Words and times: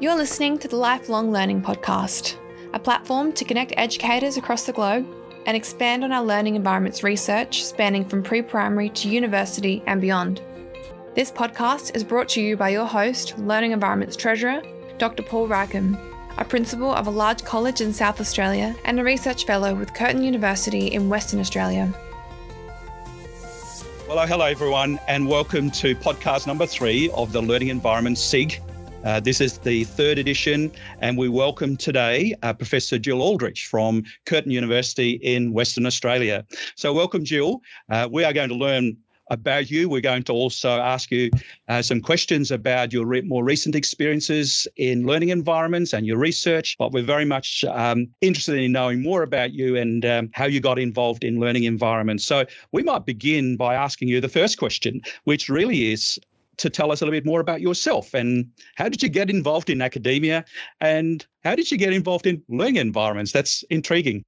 You're 0.00 0.14
listening 0.14 0.58
to 0.58 0.68
the 0.68 0.76
Lifelong 0.76 1.32
Learning 1.32 1.60
Podcast, 1.60 2.36
a 2.72 2.78
platform 2.78 3.32
to 3.32 3.44
connect 3.44 3.72
educators 3.76 4.36
across 4.36 4.64
the 4.64 4.72
globe 4.72 5.04
and 5.44 5.56
expand 5.56 6.04
on 6.04 6.12
our 6.12 6.24
learning 6.24 6.54
environments 6.54 7.02
research 7.02 7.64
spanning 7.64 8.04
from 8.04 8.22
pre 8.22 8.40
primary 8.40 8.90
to 8.90 9.08
university 9.08 9.82
and 9.88 10.00
beyond. 10.00 10.40
This 11.16 11.32
podcast 11.32 11.96
is 11.96 12.04
brought 12.04 12.28
to 12.28 12.40
you 12.40 12.56
by 12.56 12.68
your 12.68 12.86
host, 12.86 13.36
Learning 13.40 13.72
Environments 13.72 14.14
Treasurer, 14.14 14.62
Dr. 14.98 15.24
Paul 15.24 15.48
Rackham, 15.48 15.98
a 16.36 16.44
principal 16.44 16.92
of 16.92 17.08
a 17.08 17.10
large 17.10 17.42
college 17.44 17.80
in 17.80 17.92
South 17.92 18.20
Australia 18.20 18.76
and 18.84 19.00
a 19.00 19.04
research 19.04 19.46
fellow 19.46 19.74
with 19.74 19.94
Curtin 19.94 20.22
University 20.22 20.86
in 20.86 21.08
Western 21.08 21.40
Australia. 21.40 21.92
Well, 24.08 24.24
hello 24.24 24.44
everyone, 24.44 25.00
and 25.08 25.26
welcome 25.26 25.72
to 25.72 25.96
podcast 25.96 26.46
number 26.46 26.66
three 26.66 27.10
of 27.14 27.32
the 27.32 27.42
Learning 27.42 27.66
Environment 27.66 28.16
SIG 28.16 28.62
uh, 29.08 29.18
this 29.18 29.40
is 29.40 29.56
the 29.60 29.84
third 29.84 30.18
edition, 30.18 30.70
and 30.98 31.16
we 31.16 31.30
welcome 31.30 31.78
today 31.78 32.34
uh, 32.42 32.52
Professor 32.52 32.98
Jill 32.98 33.22
Aldridge 33.22 33.64
from 33.64 34.04
Curtin 34.26 34.52
University 34.52 35.12
in 35.22 35.54
Western 35.54 35.86
Australia. 35.86 36.44
So, 36.76 36.92
welcome, 36.92 37.24
Jill. 37.24 37.62
Uh, 37.88 38.06
we 38.12 38.22
are 38.24 38.34
going 38.34 38.50
to 38.50 38.54
learn 38.54 38.98
about 39.30 39.70
you. 39.70 39.88
We're 39.88 40.02
going 40.02 40.24
to 40.24 40.34
also 40.34 40.68
ask 40.68 41.10
you 41.10 41.30
uh, 41.68 41.80
some 41.80 42.02
questions 42.02 42.50
about 42.50 42.92
your 42.92 43.06
re- 43.06 43.22
more 43.22 43.44
recent 43.44 43.74
experiences 43.74 44.68
in 44.76 45.06
learning 45.06 45.30
environments 45.30 45.94
and 45.94 46.06
your 46.06 46.18
research. 46.18 46.76
But 46.78 46.92
we're 46.92 47.02
very 47.02 47.24
much 47.24 47.64
um, 47.64 48.08
interested 48.20 48.58
in 48.58 48.72
knowing 48.72 49.02
more 49.02 49.22
about 49.22 49.52
you 49.54 49.74
and 49.76 50.04
um, 50.04 50.28
how 50.34 50.44
you 50.44 50.60
got 50.60 50.78
involved 50.78 51.24
in 51.24 51.40
learning 51.40 51.64
environments. 51.64 52.26
So 52.26 52.44
we 52.72 52.82
might 52.82 53.06
begin 53.06 53.56
by 53.56 53.74
asking 53.74 54.08
you 54.08 54.20
the 54.20 54.28
first 54.28 54.58
question, 54.58 55.00
which 55.24 55.48
really 55.48 55.92
is 55.92 56.18
to 56.58 56.70
tell 56.70 56.92
us 56.92 57.00
a 57.00 57.04
little 57.04 57.16
bit 57.16 57.26
more 57.26 57.40
about 57.40 57.60
yourself 57.60 58.14
and 58.14 58.46
how 58.76 58.88
did 58.88 59.02
you 59.02 59.08
get 59.08 59.30
involved 59.30 59.70
in 59.70 59.80
academia 59.80 60.44
and 60.80 61.26
how 61.44 61.54
did 61.54 61.70
you 61.70 61.78
get 61.78 61.92
involved 61.92 62.26
in 62.26 62.42
learning 62.48 62.76
environments? 62.76 63.32
That's 63.32 63.62
intriguing. 63.70 64.24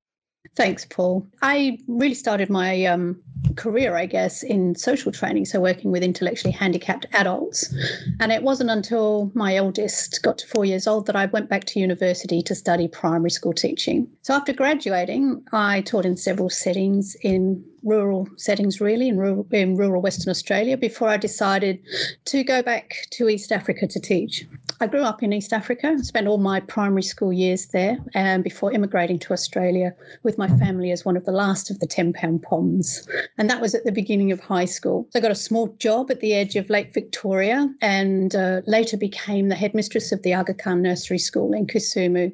Thanks, 0.57 0.85
Paul. 0.85 1.27
I 1.43 1.79
really 1.87 2.15
started 2.15 2.51
my 2.51 2.85
um, 2.87 3.23
career, 3.57 3.97
I 3.97 4.07
guess, 4.07 4.43
in 4.43 4.75
social 4.75 5.13
training, 5.13 5.45
so 5.45 5.61
working 5.61 5.91
with 5.93 6.03
intellectually 6.03 6.53
handicapped 6.53 7.07
adults. 7.13 7.75
And 8.21 8.33
it 8.33 8.43
wasn't 8.43 8.71
until 8.71 9.31
my 9.35 9.55
eldest 9.55 10.23
got 10.23 10.39
to 10.39 10.47
four 10.47 10.65
years 10.65 10.87
old 10.87 11.07
that 11.07 11.17
I 11.17 11.27
went 11.27 11.49
back 11.49 11.65
to 11.65 11.81
university 11.81 12.43
to 12.43 12.55
study 12.55 12.89
primary 12.89 13.31
school 13.31 13.53
teaching. 13.53 14.09
So 14.23 14.35
after 14.35 14.53
graduating, 14.53 15.45
I 15.53 15.83
taught 15.83 16.05
in 16.07 16.17
several 16.17 16.51
settings 16.51 17.17
in 17.23 17.65
rural 17.83 18.29
settings, 18.37 18.81
really, 18.81 19.09
in 19.09 19.17
rural, 19.17 19.47
in 19.51 19.77
rural 19.77 20.03
Western 20.03 20.31
Australia, 20.31 20.77
before 20.77 21.09
I 21.09 21.17
decided 21.17 21.81
to 22.27 22.45
go 22.45 22.63
back 22.63 23.07
to 23.13 23.29
East 23.29 23.53
Africa 23.53 23.87
to 23.87 24.01
teach. 24.01 24.47
I 24.83 24.87
grew 24.87 25.03
up 25.03 25.23
in 25.23 25.35
East 25.35 25.53
Africa, 25.53 25.99
spent 26.03 26.27
all 26.27 26.39
my 26.39 26.61
primary 26.61 27.03
school 27.03 27.35
years 27.35 27.67
there, 27.67 27.99
and 28.15 28.43
before 28.43 28.73
immigrating 28.73 29.19
to 29.19 29.35
Australia 29.35 29.95
with 30.23 30.39
my 30.39 30.49
family 30.57 30.91
as 30.91 31.05
one 31.05 31.19
of 31.19 31.27
the 31.27 31.33
last 31.33 31.71
of 31.71 31.81
the 31.81 31.87
10 31.87 32.15
pound 32.15 32.43
poms. 32.43 33.07
And 33.37 33.51
that 33.51 33.61
was 33.61 33.75
at 33.75 33.85
the 33.85 33.93
beginning 33.93 34.33
of 34.33 34.41
high 34.41 34.65
school. 34.65 35.07
So 35.11 35.19
I 35.19 35.23
got 35.23 35.31
a 35.31 35.35
small 35.35 35.69
job 35.79 36.11
at 36.11 36.21
the 36.21 36.33
edge 36.33 36.57
of 36.57 36.71
Lake 36.71 36.95
Victoria 36.95 37.69
and 37.83 38.35
uh, 38.35 38.63
later 38.67 38.97
became 38.97 39.51
the 39.51 39.55
headmistress 39.55 40.13
of 40.13 40.23
the 40.23 40.33
Aga 40.33 40.55
Khan 40.55 40.81
Nursery 40.81 41.19
School 41.19 41.53
in 41.53 41.67
Kisumu. 41.67 42.33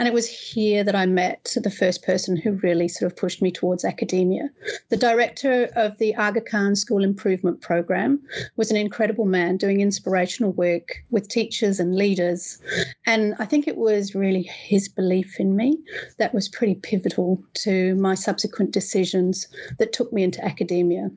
And 0.00 0.08
it 0.08 0.14
was 0.14 0.28
here 0.28 0.82
that 0.82 0.96
I 0.96 1.06
met 1.06 1.54
the 1.62 1.70
first 1.70 2.02
person 2.02 2.36
who 2.36 2.52
really 2.64 2.88
sort 2.88 3.12
of 3.12 3.16
pushed 3.16 3.40
me 3.40 3.52
towards 3.52 3.84
academia. 3.84 4.50
The 4.88 4.96
director 4.96 5.68
of 5.76 5.96
the 5.98 6.16
Aga 6.16 6.40
Khan 6.40 6.74
School 6.74 7.04
Improvement 7.04 7.60
Program 7.60 8.20
was 8.56 8.72
an 8.72 8.76
incredible 8.76 9.26
man 9.26 9.56
doing 9.56 9.80
inspirational 9.80 10.50
work 10.52 11.04
with 11.10 11.28
teachers 11.28 11.75
and 11.80 11.94
leaders. 11.94 12.58
And 13.06 13.34
I 13.38 13.44
think 13.44 13.66
it 13.66 13.76
was 13.76 14.14
really 14.14 14.42
his 14.42 14.88
belief 14.88 15.38
in 15.38 15.56
me 15.56 15.78
that 16.18 16.34
was 16.34 16.48
pretty 16.48 16.74
pivotal 16.74 17.42
to 17.54 17.94
my 17.96 18.14
subsequent 18.14 18.72
decisions 18.72 19.48
that 19.78 19.92
took 19.92 20.12
me 20.12 20.22
into 20.22 20.44
academia. 20.44 21.10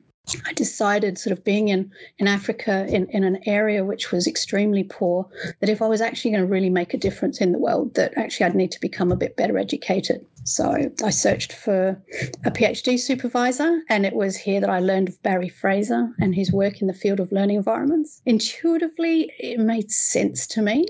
I 0.46 0.52
decided, 0.52 1.18
sort 1.18 1.36
of 1.36 1.44
being 1.44 1.68
in, 1.68 1.90
in 2.18 2.28
Africa, 2.28 2.86
in, 2.88 3.08
in 3.10 3.24
an 3.24 3.40
area 3.46 3.84
which 3.84 4.12
was 4.12 4.26
extremely 4.26 4.84
poor, 4.84 5.26
that 5.60 5.68
if 5.68 5.82
I 5.82 5.88
was 5.88 6.00
actually 6.00 6.32
going 6.32 6.42
to 6.42 6.46
really 6.46 6.70
make 6.70 6.94
a 6.94 6.98
difference 6.98 7.40
in 7.40 7.52
the 7.52 7.58
world, 7.58 7.94
that 7.94 8.16
actually 8.16 8.46
I'd 8.46 8.54
need 8.54 8.72
to 8.72 8.80
become 8.80 9.10
a 9.10 9.16
bit 9.16 9.36
better 9.36 9.58
educated. 9.58 10.24
So 10.44 10.90
I 11.02 11.10
searched 11.10 11.52
for 11.52 12.00
a 12.44 12.50
PhD 12.50 12.98
supervisor, 12.98 13.82
and 13.88 14.06
it 14.06 14.14
was 14.14 14.36
here 14.36 14.60
that 14.60 14.70
I 14.70 14.80
learned 14.80 15.08
of 15.08 15.22
Barry 15.22 15.48
Fraser 15.48 16.10
and 16.20 16.34
his 16.34 16.52
work 16.52 16.80
in 16.80 16.86
the 16.86 16.94
field 16.94 17.20
of 17.20 17.32
learning 17.32 17.56
environments. 17.56 18.22
Intuitively, 18.24 19.32
it 19.38 19.58
made 19.58 19.90
sense 19.90 20.46
to 20.48 20.62
me 20.62 20.86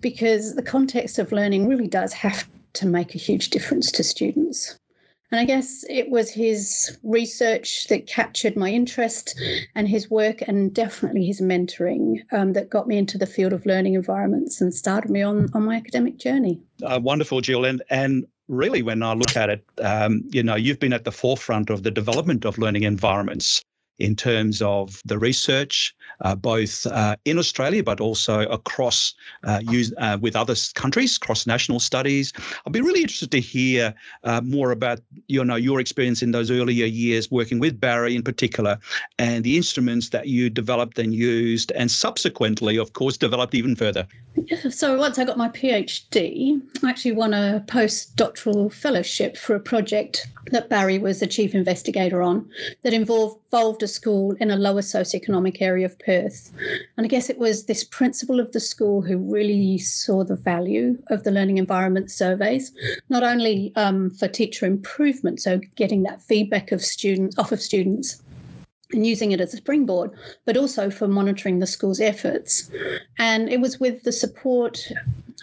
because 0.00 0.54
the 0.54 0.62
context 0.62 1.18
of 1.18 1.32
learning 1.32 1.68
really 1.68 1.88
does 1.88 2.12
have 2.12 2.48
to 2.74 2.86
make 2.86 3.14
a 3.14 3.18
huge 3.18 3.50
difference 3.50 3.90
to 3.92 4.04
students. 4.04 4.78
And 5.30 5.40
I 5.40 5.44
guess 5.44 5.84
it 5.90 6.10
was 6.10 6.30
his 6.30 6.98
research 7.02 7.86
that 7.88 8.06
captured 8.06 8.56
my 8.56 8.70
interest 8.70 9.38
and 9.74 9.86
his 9.86 10.10
work, 10.10 10.42
and 10.46 10.72
definitely 10.72 11.26
his 11.26 11.40
mentoring 11.40 12.22
um, 12.32 12.54
that 12.54 12.70
got 12.70 12.88
me 12.88 12.96
into 12.96 13.18
the 13.18 13.26
field 13.26 13.52
of 13.52 13.66
learning 13.66 13.94
environments 13.94 14.60
and 14.60 14.72
started 14.72 15.10
me 15.10 15.22
on, 15.22 15.50
on 15.52 15.64
my 15.64 15.76
academic 15.76 16.16
journey. 16.18 16.60
Uh, 16.82 16.98
wonderful, 17.02 17.42
Jill. 17.42 17.66
And, 17.66 17.82
and 17.90 18.26
really, 18.48 18.82
when 18.82 19.02
I 19.02 19.12
look 19.12 19.36
at 19.36 19.50
it, 19.50 19.64
um, 19.82 20.22
you 20.30 20.42
know, 20.42 20.54
you've 20.54 20.80
been 20.80 20.94
at 20.94 21.04
the 21.04 21.12
forefront 21.12 21.68
of 21.68 21.82
the 21.82 21.90
development 21.90 22.46
of 22.46 22.56
learning 22.56 22.84
environments 22.84 23.62
in 23.98 24.14
terms 24.14 24.62
of 24.62 25.02
the 25.04 25.18
research, 25.18 25.94
uh, 26.20 26.34
both 26.34 26.86
uh, 26.86 27.16
in 27.24 27.38
Australia 27.38 27.82
but 27.82 28.00
also 28.00 28.40
across 28.48 29.14
uh, 29.44 29.60
use, 29.62 29.92
uh, 29.98 30.18
with 30.20 30.36
other 30.36 30.54
countries, 30.74 31.18
cross-national 31.18 31.80
studies. 31.80 32.32
I'd 32.66 32.72
be 32.72 32.80
really 32.80 33.02
interested 33.02 33.30
to 33.32 33.40
hear 33.40 33.94
uh, 34.24 34.40
more 34.42 34.70
about 34.70 35.00
you 35.26 35.44
know 35.44 35.56
your 35.56 35.80
experience 35.80 36.22
in 36.22 36.32
those 36.32 36.50
earlier 36.50 36.86
years 36.86 37.30
working 37.30 37.58
with 37.58 37.80
Barry 37.80 38.16
in 38.16 38.22
particular, 38.22 38.78
and 39.18 39.44
the 39.44 39.56
instruments 39.56 40.10
that 40.10 40.28
you 40.28 40.50
developed 40.50 40.98
and 40.98 41.14
used, 41.14 41.72
and 41.72 41.90
subsequently, 41.90 42.76
of 42.76 42.92
course, 42.92 43.16
developed 43.16 43.54
even 43.54 43.76
further. 43.76 44.06
So 44.70 44.96
once 44.96 45.18
I 45.18 45.24
got 45.24 45.36
my 45.36 45.48
PhD, 45.48 46.60
I 46.82 46.90
actually 46.90 47.12
won 47.12 47.34
a 47.34 47.64
postdoctoral 47.66 48.72
fellowship 48.72 49.36
for 49.36 49.56
a 49.56 49.60
project 49.60 50.28
that 50.52 50.68
Barry 50.68 50.98
was 50.98 51.20
the 51.20 51.26
chief 51.26 51.54
investigator 51.54 52.22
on 52.22 52.48
that 52.82 52.92
involved, 52.92 53.40
involved 53.50 53.82
a 53.82 53.88
school 53.88 54.36
in 54.40 54.50
a 54.50 54.56
lower 54.56 54.82
socioeconomic 54.82 55.62
area 55.62 55.86
of 55.86 55.98
Perth. 56.00 56.52
And 56.96 57.06
I 57.06 57.08
guess 57.08 57.30
it 57.30 57.38
was 57.38 57.64
this 57.64 57.82
principal 57.82 58.40
of 58.40 58.52
the 58.52 58.60
school 58.60 59.00
who 59.00 59.16
really 59.16 59.78
saw 59.78 60.22
the 60.22 60.36
value 60.36 60.98
of 61.08 61.24
the 61.24 61.30
learning 61.30 61.56
environment 61.56 62.10
surveys, 62.10 62.72
not 63.08 63.22
only 63.22 63.72
um, 63.74 64.10
for 64.10 64.28
teacher 64.28 64.66
improvement, 64.66 65.40
so 65.40 65.60
getting 65.76 66.02
that 66.02 66.20
feedback 66.20 66.72
of 66.72 66.82
students 66.82 67.38
off 67.38 67.50
of 67.50 67.62
students 67.62 68.22
and 68.92 69.06
using 69.06 69.32
it 69.32 69.40
as 69.40 69.54
a 69.54 69.58
springboard, 69.58 70.10
but 70.44 70.56
also 70.56 70.90
for 70.90 71.08
monitoring 71.08 71.58
the 71.58 71.66
school's 71.66 72.00
efforts. 72.00 72.70
And 73.18 73.48
it 73.48 73.60
was 73.60 73.80
with 73.80 74.02
the 74.02 74.12
support, 74.12 74.86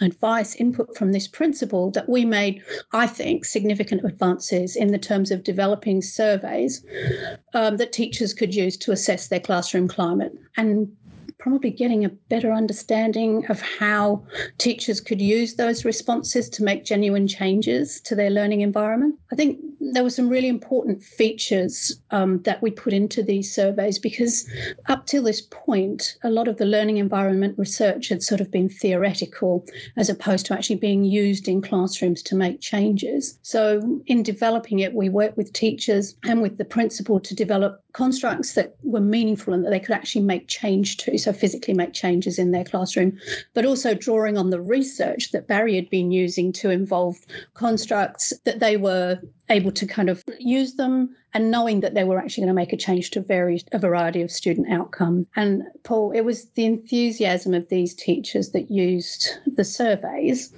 advice, 0.00 0.54
input 0.56 0.96
from 0.96 1.12
this 1.12 1.26
principal 1.26 1.90
that 1.92 2.08
we 2.08 2.24
made, 2.24 2.62
I 2.92 3.06
think, 3.06 3.44
significant 3.44 4.04
advances 4.04 4.76
in 4.76 4.92
the 4.92 4.98
terms 4.98 5.30
of 5.30 5.44
developing 5.44 6.02
surveys 6.02 6.84
um, 7.54 7.76
that 7.78 7.92
teachers 7.92 8.34
could 8.34 8.54
use 8.54 8.76
to 8.78 8.92
assess 8.92 9.28
their 9.28 9.40
classroom 9.40 9.88
climate. 9.88 10.32
And 10.56 10.94
probably 11.46 11.70
getting 11.70 12.04
a 12.04 12.08
better 12.08 12.50
understanding 12.50 13.46
of 13.48 13.60
how 13.60 14.20
teachers 14.58 15.00
could 15.00 15.20
use 15.20 15.54
those 15.54 15.84
responses 15.84 16.48
to 16.48 16.64
make 16.64 16.84
genuine 16.84 17.28
changes 17.28 18.00
to 18.00 18.16
their 18.16 18.30
learning 18.30 18.62
environment. 18.62 19.14
I 19.30 19.36
think 19.36 19.60
there 19.92 20.02
were 20.02 20.10
some 20.10 20.28
really 20.28 20.48
important 20.48 21.04
features 21.04 22.00
um, 22.10 22.42
that 22.42 22.60
we 22.62 22.72
put 22.72 22.92
into 22.92 23.22
these 23.22 23.54
surveys 23.54 23.96
because 23.96 24.50
up 24.86 25.06
till 25.06 25.22
this 25.22 25.40
point, 25.40 26.16
a 26.24 26.30
lot 26.30 26.48
of 26.48 26.56
the 26.56 26.64
learning 26.64 26.96
environment 26.96 27.56
research 27.56 28.08
had 28.08 28.24
sort 28.24 28.40
of 28.40 28.50
been 28.50 28.68
theoretical 28.68 29.64
as 29.96 30.08
opposed 30.08 30.46
to 30.46 30.54
actually 30.54 30.76
being 30.76 31.04
used 31.04 31.46
in 31.46 31.62
classrooms 31.62 32.22
to 32.24 32.34
make 32.34 32.60
changes. 32.60 33.38
So, 33.42 34.00
in 34.06 34.24
developing 34.24 34.80
it, 34.80 34.94
we 34.94 35.08
worked 35.08 35.36
with 35.36 35.52
teachers 35.52 36.16
and 36.24 36.42
with 36.42 36.58
the 36.58 36.64
principal 36.64 37.20
to 37.20 37.34
develop 37.36 37.84
constructs 37.96 38.52
that 38.52 38.76
were 38.82 39.00
meaningful 39.00 39.54
and 39.54 39.64
that 39.64 39.70
they 39.70 39.80
could 39.80 39.94
actually 39.94 40.20
make 40.20 40.48
change 40.48 40.98
to, 40.98 41.16
so 41.16 41.32
physically 41.32 41.72
make 41.72 41.94
changes 41.94 42.38
in 42.38 42.50
their 42.50 42.62
classroom, 42.62 43.18
but 43.54 43.64
also 43.64 43.94
drawing 43.94 44.36
on 44.36 44.50
the 44.50 44.60
research 44.60 45.32
that 45.32 45.48
Barry 45.48 45.74
had 45.76 45.88
been 45.88 46.10
using 46.10 46.52
to 46.52 46.68
involve 46.68 47.16
constructs 47.54 48.34
that 48.44 48.60
they 48.60 48.76
were 48.76 49.18
able 49.48 49.72
to 49.72 49.86
kind 49.86 50.10
of 50.10 50.22
use 50.38 50.74
them 50.74 51.16
and 51.32 51.50
knowing 51.50 51.80
that 51.80 51.94
they 51.94 52.04
were 52.04 52.18
actually 52.18 52.42
going 52.42 52.54
to 52.54 52.62
make 52.62 52.74
a 52.74 52.76
change 52.76 53.12
to 53.12 53.22
various, 53.22 53.64
a 53.72 53.78
variety 53.78 54.20
of 54.20 54.30
student 54.30 54.70
outcome. 54.70 55.26
And 55.34 55.62
Paul, 55.82 56.12
it 56.12 56.20
was 56.20 56.50
the 56.50 56.66
enthusiasm 56.66 57.54
of 57.54 57.66
these 57.70 57.94
teachers 57.94 58.50
that 58.50 58.70
used 58.70 59.38
the 59.46 59.64
surveys 59.64 60.52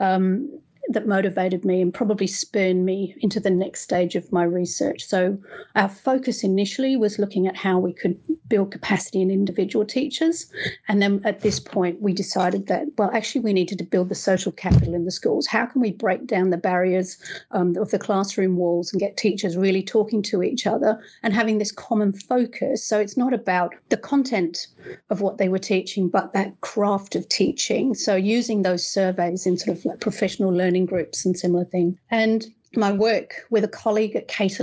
um, 0.00 0.58
that 0.88 1.06
motivated 1.06 1.64
me 1.64 1.82
and 1.82 1.92
probably 1.92 2.26
spurred 2.26 2.76
me 2.76 3.14
into 3.20 3.38
the 3.38 3.50
next 3.50 3.82
stage 3.82 4.14
of 4.14 4.32
my 4.32 4.42
research. 4.42 5.04
So, 5.04 5.38
our 5.76 5.88
focus 5.88 6.42
initially 6.42 6.96
was 6.96 7.18
looking 7.18 7.46
at 7.46 7.56
how 7.56 7.78
we 7.78 7.92
could 7.92 8.18
build 8.48 8.70
capacity 8.70 9.20
in 9.20 9.30
individual 9.30 9.84
teachers. 9.84 10.50
And 10.88 11.02
then 11.02 11.20
at 11.24 11.40
this 11.40 11.60
point, 11.60 12.00
we 12.00 12.14
decided 12.14 12.66
that, 12.68 12.86
well, 12.96 13.10
actually, 13.12 13.42
we 13.42 13.52
needed 13.52 13.78
to 13.78 13.84
build 13.84 14.08
the 14.08 14.14
social 14.14 14.50
capital 14.50 14.94
in 14.94 15.04
the 15.04 15.10
schools. 15.10 15.46
How 15.46 15.66
can 15.66 15.82
we 15.82 15.92
break 15.92 16.26
down 16.26 16.50
the 16.50 16.56
barriers 16.56 17.18
um, 17.50 17.76
of 17.76 17.90
the 17.90 17.98
classroom 17.98 18.56
walls 18.56 18.92
and 18.92 19.00
get 19.00 19.18
teachers 19.18 19.56
really 19.56 19.82
talking 19.82 20.22
to 20.22 20.42
each 20.42 20.66
other 20.66 20.98
and 21.22 21.34
having 21.34 21.58
this 21.58 21.72
common 21.72 22.12
focus? 22.14 22.82
So, 22.82 22.98
it's 22.98 23.16
not 23.16 23.34
about 23.34 23.74
the 23.90 23.98
content 23.98 24.68
of 25.10 25.20
what 25.20 25.36
they 25.36 25.50
were 25.50 25.58
teaching, 25.58 26.08
but 26.08 26.32
that 26.32 26.58
craft 26.62 27.14
of 27.14 27.28
teaching. 27.28 27.94
So, 27.94 28.16
using 28.16 28.62
those 28.62 28.86
surveys 28.86 29.46
in 29.46 29.58
sort 29.58 29.76
of 29.76 29.84
like 29.84 30.00
professional 30.00 30.50
learning 30.50 30.77
groups 30.86 31.24
and 31.24 31.36
similar 31.36 31.64
things. 31.64 31.96
And 32.10 32.46
my 32.74 32.92
work 32.92 33.46
with 33.50 33.64
a 33.64 33.68
colleague 33.68 34.16
at 34.16 34.28
Kate 34.28 34.60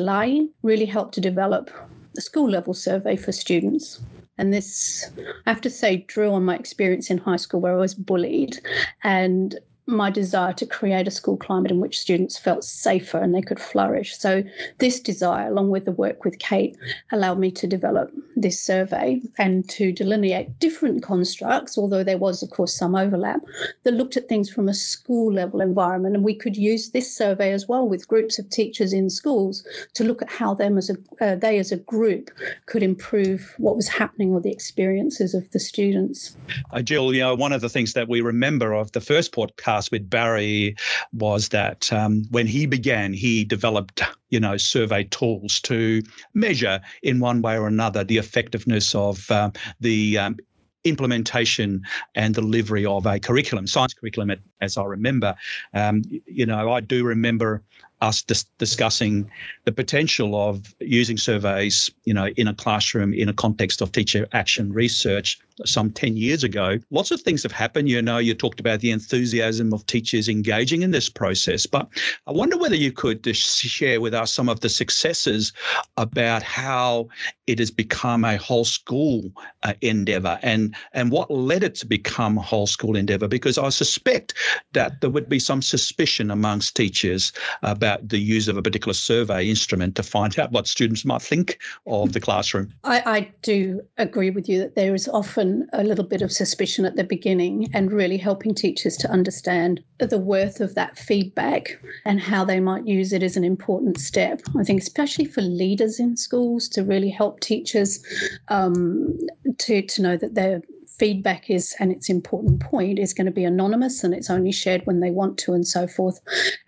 really 0.63 0.85
helped 0.85 1.13
to 1.15 1.21
develop 1.21 1.71
a 2.17 2.21
school 2.21 2.49
level 2.49 2.73
survey 2.73 3.15
for 3.15 3.31
students. 3.31 3.99
And 4.37 4.53
this, 4.53 5.09
I 5.45 5.49
have 5.49 5.61
to 5.61 5.69
say, 5.69 5.97
drew 6.07 6.31
on 6.31 6.43
my 6.43 6.55
experience 6.55 7.09
in 7.09 7.17
high 7.17 7.37
school 7.37 7.61
where 7.61 7.73
I 7.73 7.77
was 7.77 7.95
bullied 7.95 8.59
and 9.03 9.57
my 9.87 10.09
desire 10.09 10.53
to 10.53 10.65
create 10.65 11.07
a 11.07 11.11
school 11.11 11.37
climate 11.37 11.71
in 11.71 11.79
which 11.79 11.99
students 11.99 12.37
felt 12.37 12.63
safer 12.63 13.19
and 13.19 13.35
they 13.35 13.41
could 13.41 13.59
flourish. 13.59 14.17
So, 14.17 14.43
this 14.79 14.99
desire, 14.99 15.47
along 15.47 15.69
with 15.69 15.85
the 15.85 15.91
work 15.91 16.25
with 16.25 16.39
Kate, 16.39 16.75
allowed 17.11 17.39
me 17.39 17.51
to 17.51 17.67
develop 17.67 18.11
this 18.35 18.59
survey 18.59 19.21
and 19.37 19.67
to 19.69 19.91
delineate 19.91 20.59
different 20.59 21.03
constructs, 21.03 21.77
although 21.77 22.03
there 22.03 22.17
was, 22.17 22.41
of 22.41 22.49
course, 22.49 22.75
some 22.75 22.95
overlap, 22.95 23.41
that 23.83 23.93
looked 23.93 24.17
at 24.17 24.27
things 24.27 24.49
from 24.49 24.67
a 24.67 24.73
school 24.73 25.31
level 25.31 25.61
environment. 25.61 26.15
And 26.15 26.23
we 26.23 26.35
could 26.35 26.57
use 26.57 26.89
this 26.89 27.15
survey 27.15 27.51
as 27.51 27.67
well 27.67 27.87
with 27.87 28.07
groups 28.07 28.39
of 28.39 28.49
teachers 28.49 28.91
in 28.91 29.09
schools 29.09 29.65
to 29.93 30.03
look 30.03 30.21
at 30.21 30.29
how 30.29 30.55
them 30.55 30.77
as 30.77 30.89
a, 30.89 30.97
uh, 31.21 31.35
they 31.35 31.59
as 31.59 31.71
a 31.71 31.77
group 31.77 32.31
could 32.65 32.81
improve 32.81 33.53
what 33.57 33.75
was 33.75 33.87
happening 33.87 34.33
or 34.33 34.41
the 34.41 34.51
experiences 34.51 35.35
of 35.35 35.49
the 35.51 35.59
students. 35.59 36.35
Uh, 36.71 36.81
Jill, 36.81 37.13
you 37.13 37.21
know, 37.21 37.35
one 37.35 37.53
of 37.53 37.61
the 37.61 37.69
things 37.69 37.93
that 37.93 38.09
we 38.09 38.21
remember 38.21 38.73
of 38.73 38.91
the 38.93 39.01
first 39.01 39.31
podcast 39.31 39.74
podcast 39.75 39.91
with 39.91 40.09
Barry 40.09 40.75
was 41.13 41.49
that 41.49 41.91
um, 41.91 42.23
when 42.31 42.47
he 42.47 42.65
began, 42.65 43.13
he 43.13 43.43
developed 43.43 44.01
you 44.29 44.39
know 44.39 44.57
survey 44.57 45.03
tools 45.05 45.59
to 45.61 46.01
measure 46.33 46.81
in 47.03 47.19
one 47.19 47.41
way 47.41 47.57
or 47.57 47.67
another 47.67 48.03
the 48.03 48.17
effectiveness 48.17 48.95
of 48.95 49.29
uh, 49.31 49.51
the 49.79 50.17
um, 50.17 50.37
implementation 50.83 51.81
and 52.13 52.35
delivery 52.35 52.85
of 52.85 53.05
a 53.05 53.19
curriculum, 53.19 53.65
science 53.65 53.93
curriculum, 53.93 54.31
as 54.61 54.77
I 54.77 54.83
remember. 54.83 55.35
Um, 55.73 56.03
you 56.25 56.45
know, 56.45 56.71
I 56.71 56.79
do 56.79 57.03
remember 57.03 57.63
us 58.01 58.21
dis- 58.21 58.45
discussing 58.57 59.29
the 59.63 59.71
potential 59.71 60.35
of 60.35 60.75
using 60.79 61.17
surveys, 61.17 61.89
you 62.03 62.13
know, 62.13 62.27
in 62.37 62.47
a 62.47 62.53
classroom 62.53 63.13
in 63.13 63.29
a 63.29 63.33
context 63.33 63.81
of 63.81 63.91
teacher 63.91 64.27
action 64.33 64.71
research 64.73 65.39
some 65.63 65.89
10 65.89 66.17
years 66.17 66.43
ago. 66.43 66.77
Lots 66.91 67.11
of 67.11 67.21
things 67.21 67.43
have 67.43 67.51
happened. 67.51 67.87
You 67.87 68.01
know, 68.01 68.17
you 68.17 68.33
talked 68.33 68.59
about 68.59 68.81
the 68.81 68.91
enthusiasm 68.91 69.73
of 69.73 69.85
teachers 69.85 70.27
engaging 70.27 70.81
in 70.81 70.91
this 70.91 71.09
process, 71.09 71.65
but 71.65 71.87
I 72.27 72.31
wonder 72.31 72.57
whether 72.57 72.75
you 72.75 72.91
could 72.91 73.25
share 73.35 74.01
with 74.01 74.13
us 74.13 74.33
some 74.33 74.49
of 74.49 74.59
the 74.59 74.69
successes 74.69 75.53
about 75.95 76.43
how 76.43 77.07
it 77.47 77.59
has 77.59 77.71
become 77.71 78.25
a 78.25 78.37
whole 78.37 78.65
school 78.65 79.31
uh, 79.63 79.73
endeavor 79.81 80.37
and, 80.41 80.75
and 80.93 81.11
what 81.11 81.31
led 81.31 81.63
it 81.63 81.75
to 81.75 81.85
become 81.85 82.37
a 82.37 82.41
whole 82.41 82.67
school 82.67 82.97
endeavor, 82.97 83.27
because 83.27 83.57
I 83.57 83.69
suspect 83.69 84.33
that 84.73 84.99
there 84.99 85.09
would 85.09 85.29
be 85.29 85.39
some 85.39 85.61
suspicion 85.61 86.31
amongst 86.31 86.75
teachers 86.75 87.31
about 87.63 87.84
the 88.01 88.19
use 88.19 88.47
of 88.47 88.57
a 88.57 88.61
particular 88.61 88.93
survey 88.93 89.49
instrument 89.49 89.95
to 89.95 90.03
find 90.03 90.37
out 90.39 90.51
what 90.51 90.67
students 90.67 91.05
might 91.05 91.21
think 91.21 91.59
of 91.87 92.13
the 92.13 92.19
classroom. 92.19 92.73
I, 92.83 93.01
I 93.05 93.31
do 93.41 93.81
agree 93.97 94.29
with 94.29 94.49
you 94.49 94.59
that 94.59 94.75
there 94.75 94.95
is 94.95 95.07
often 95.07 95.35
often 95.35 95.67
a 95.73 95.83
little 95.83 96.05
bit 96.05 96.21
of 96.21 96.31
suspicion 96.31 96.85
at 96.85 96.95
the 96.95 97.03
beginning 97.03 97.67
and 97.73 97.91
really 97.91 98.17
helping 98.17 98.53
teachers 98.53 98.95
to 98.97 99.09
understand 99.09 99.83
the 99.99 100.17
worth 100.17 100.61
of 100.61 100.75
that 100.75 100.97
feedback 100.97 101.79
and 102.05 102.19
how 102.19 102.45
they 102.45 102.59
might 102.59 102.87
use 102.87 103.11
it 103.11 103.23
is 103.23 103.35
an 103.35 103.43
important 103.43 103.99
step. 103.99 104.41
I 104.57 104.63
think, 104.63 104.81
especially 104.81 105.25
for 105.25 105.41
leaders 105.41 105.99
in 105.99 106.15
schools, 106.15 106.69
to 106.69 106.83
really 106.83 107.09
help 107.09 107.39
teachers 107.39 108.03
um, 108.49 109.17
to, 109.57 109.81
to 109.81 110.01
know 110.01 110.17
that 110.17 110.35
they're 110.35 110.61
feedback 110.97 111.49
is, 111.49 111.75
and 111.79 111.91
its 111.91 112.09
important 112.09 112.59
point, 112.59 112.99
is 112.99 113.13
going 113.13 113.25
to 113.25 113.31
be 113.31 113.43
anonymous 113.43 114.03
and 114.03 114.13
it's 114.13 114.29
only 114.29 114.51
shared 114.51 114.85
when 114.85 114.99
they 114.99 115.11
want 115.11 115.37
to 115.39 115.53
and 115.53 115.67
so 115.67 115.87
forth. 115.87 116.19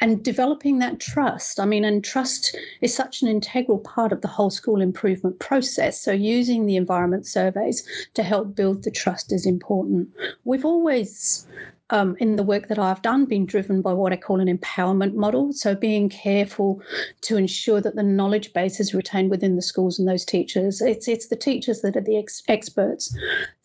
And 0.02 0.24
developing 0.24 0.80
that 0.80 1.00
trust. 1.00 1.60
I 1.60 1.66
mean, 1.66 1.86
and 1.86 2.04
trust 2.04 2.56
is 2.82 2.94
such 2.94 3.22
an 3.22 3.28
integral 3.28 3.80
part 3.80 4.12
of 4.12 4.22
the 4.22 4.28
whole 4.28 4.50
school 4.50 4.82
improvement 4.82 5.40
process. 5.40 6.02
So 6.02 6.12
using 6.12 6.66
the 6.66 6.76
environment 6.76 7.26
surveys 7.26 7.88
to 8.14 8.24
help 8.24 8.56
build 8.56 8.84
the 8.84 8.92
trust 8.92 9.32
is 9.32 9.46
important. 9.46 10.10
We've 10.44 10.66
always 10.66 11.48
um, 11.90 12.16
in 12.20 12.36
the 12.36 12.44
work 12.44 12.68
that 12.68 12.80
I've 12.80 13.02
done 13.02 13.26
been 13.26 13.46
driven 13.46 13.82
by 13.82 13.94
what 13.94 14.14
I 14.14 14.18
call 14.18 14.40
an 14.40 14.56
empowerment 14.56 15.14
model. 15.14 15.54
So 15.54 15.76
being 15.76 16.10
careful 16.10 16.82
to 17.22 17.38
ensure 17.38 17.82
that 17.82 17.96
the 17.96 18.04
knowledge 18.04 18.54
base 18.54 18.80
is 18.80 18.94
retained 18.94 19.30
within 19.30 19.56
the 19.56 19.62
schools 19.62 19.98
and 19.98 20.08
those 20.08 20.26
teachers. 20.26 20.82
It's 20.82 21.08
it's 21.08 21.28
the 21.28 21.36
teachers 21.36 21.82
that 21.82 21.96
are 21.96 22.02
the 22.02 22.18
ex- 22.18 22.44
experts. 22.48 23.16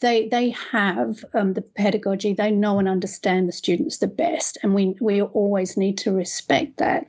They 0.00 0.28
they 0.28 0.50
have 0.50 1.24
um, 1.34 1.54
the 1.54 1.62
pedagogy. 1.62 2.32
They 2.32 2.50
know 2.50 2.78
and 2.78 2.88
understand 2.88 3.48
the 3.48 3.52
students 3.52 3.98
the 3.98 4.06
best, 4.06 4.58
and 4.62 4.74
we 4.74 4.96
we 5.00 5.22
always 5.22 5.76
need 5.76 5.98
to 5.98 6.12
respect 6.12 6.76
that. 6.78 7.08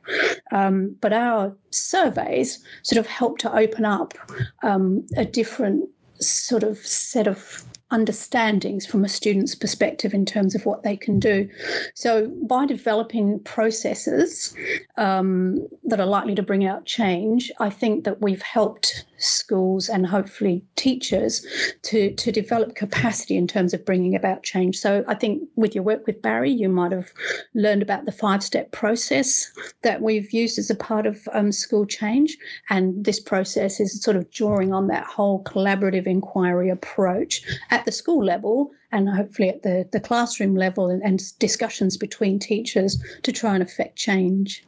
Um, 0.50 0.96
but 1.00 1.12
our 1.12 1.56
surveys 1.70 2.62
sort 2.82 2.98
of 2.98 3.06
help 3.06 3.38
to 3.38 3.56
open 3.56 3.84
up 3.84 4.14
um, 4.62 5.06
a 5.16 5.24
different 5.24 5.88
sort 6.20 6.62
of 6.62 6.78
set 6.78 7.26
of 7.26 7.64
understandings 7.94 8.84
from 8.84 9.04
a 9.04 9.08
student's 9.08 9.54
perspective 9.54 10.12
in 10.12 10.26
terms 10.26 10.54
of 10.56 10.66
what 10.66 10.82
they 10.82 10.96
can 10.96 11.20
do. 11.20 11.48
So, 11.94 12.28
by 12.42 12.66
developing 12.66 13.38
processes 13.40 14.54
um, 14.96 15.68
that 15.84 16.00
are 16.00 16.06
likely 16.06 16.34
to 16.34 16.42
bring 16.42 16.66
out 16.66 16.84
change, 16.86 17.52
I 17.60 17.70
think 17.70 18.04
that 18.04 18.20
we've 18.20 18.42
helped 18.42 19.04
schools 19.24 19.88
and 19.88 20.06
hopefully 20.06 20.64
teachers 20.76 21.46
to, 21.82 22.14
to 22.14 22.30
develop 22.30 22.74
capacity 22.74 23.36
in 23.36 23.46
terms 23.46 23.74
of 23.74 23.84
bringing 23.84 24.14
about 24.14 24.42
change. 24.42 24.78
So, 24.78 25.04
I 25.08 25.14
think 25.14 25.42
with 25.56 25.74
your 25.74 25.84
work 25.84 26.06
with 26.06 26.22
Barry, 26.22 26.50
you 26.50 26.68
might 26.68 26.92
have 26.92 27.12
learned 27.54 27.82
about 27.82 28.04
the 28.04 28.12
five 28.12 28.42
step 28.42 28.72
process 28.72 29.50
that 29.82 30.02
we've 30.02 30.32
used 30.32 30.58
as 30.58 30.70
a 30.70 30.74
part 30.74 31.06
of 31.06 31.28
um, 31.32 31.52
school 31.52 31.86
change. 31.86 32.36
And 32.70 33.04
this 33.04 33.20
process 33.20 33.80
is 33.80 34.02
sort 34.02 34.16
of 34.16 34.30
drawing 34.30 34.72
on 34.72 34.88
that 34.88 35.04
whole 35.04 35.42
collaborative 35.44 36.06
inquiry 36.06 36.70
approach 36.70 37.42
at 37.70 37.84
the 37.84 37.92
school 37.92 38.24
level 38.24 38.72
and 38.92 39.08
hopefully 39.08 39.48
at 39.48 39.62
the, 39.62 39.88
the 39.92 40.00
classroom 40.00 40.54
level 40.54 40.88
and, 40.88 41.02
and 41.02 41.38
discussions 41.38 41.96
between 41.96 42.38
teachers 42.38 43.02
to 43.22 43.32
try 43.32 43.54
and 43.54 43.62
affect 43.62 43.96
change. 43.96 44.64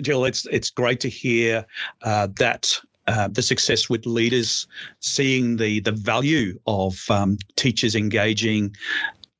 Jill, 0.00 0.24
it's 0.24 0.46
it's 0.46 0.70
great 0.70 1.00
to 1.00 1.08
hear 1.08 1.66
uh, 2.02 2.28
that 2.38 2.80
uh, 3.08 3.28
the 3.28 3.42
success 3.42 3.88
with 3.88 4.06
leaders 4.06 4.66
seeing 5.00 5.56
the 5.56 5.80
the 5.80 5.92
value 5.92 6.58
of 6.66 7.10
um, 7.10 7.38
teachers 7.56 7.96
engaging 7.96 8.74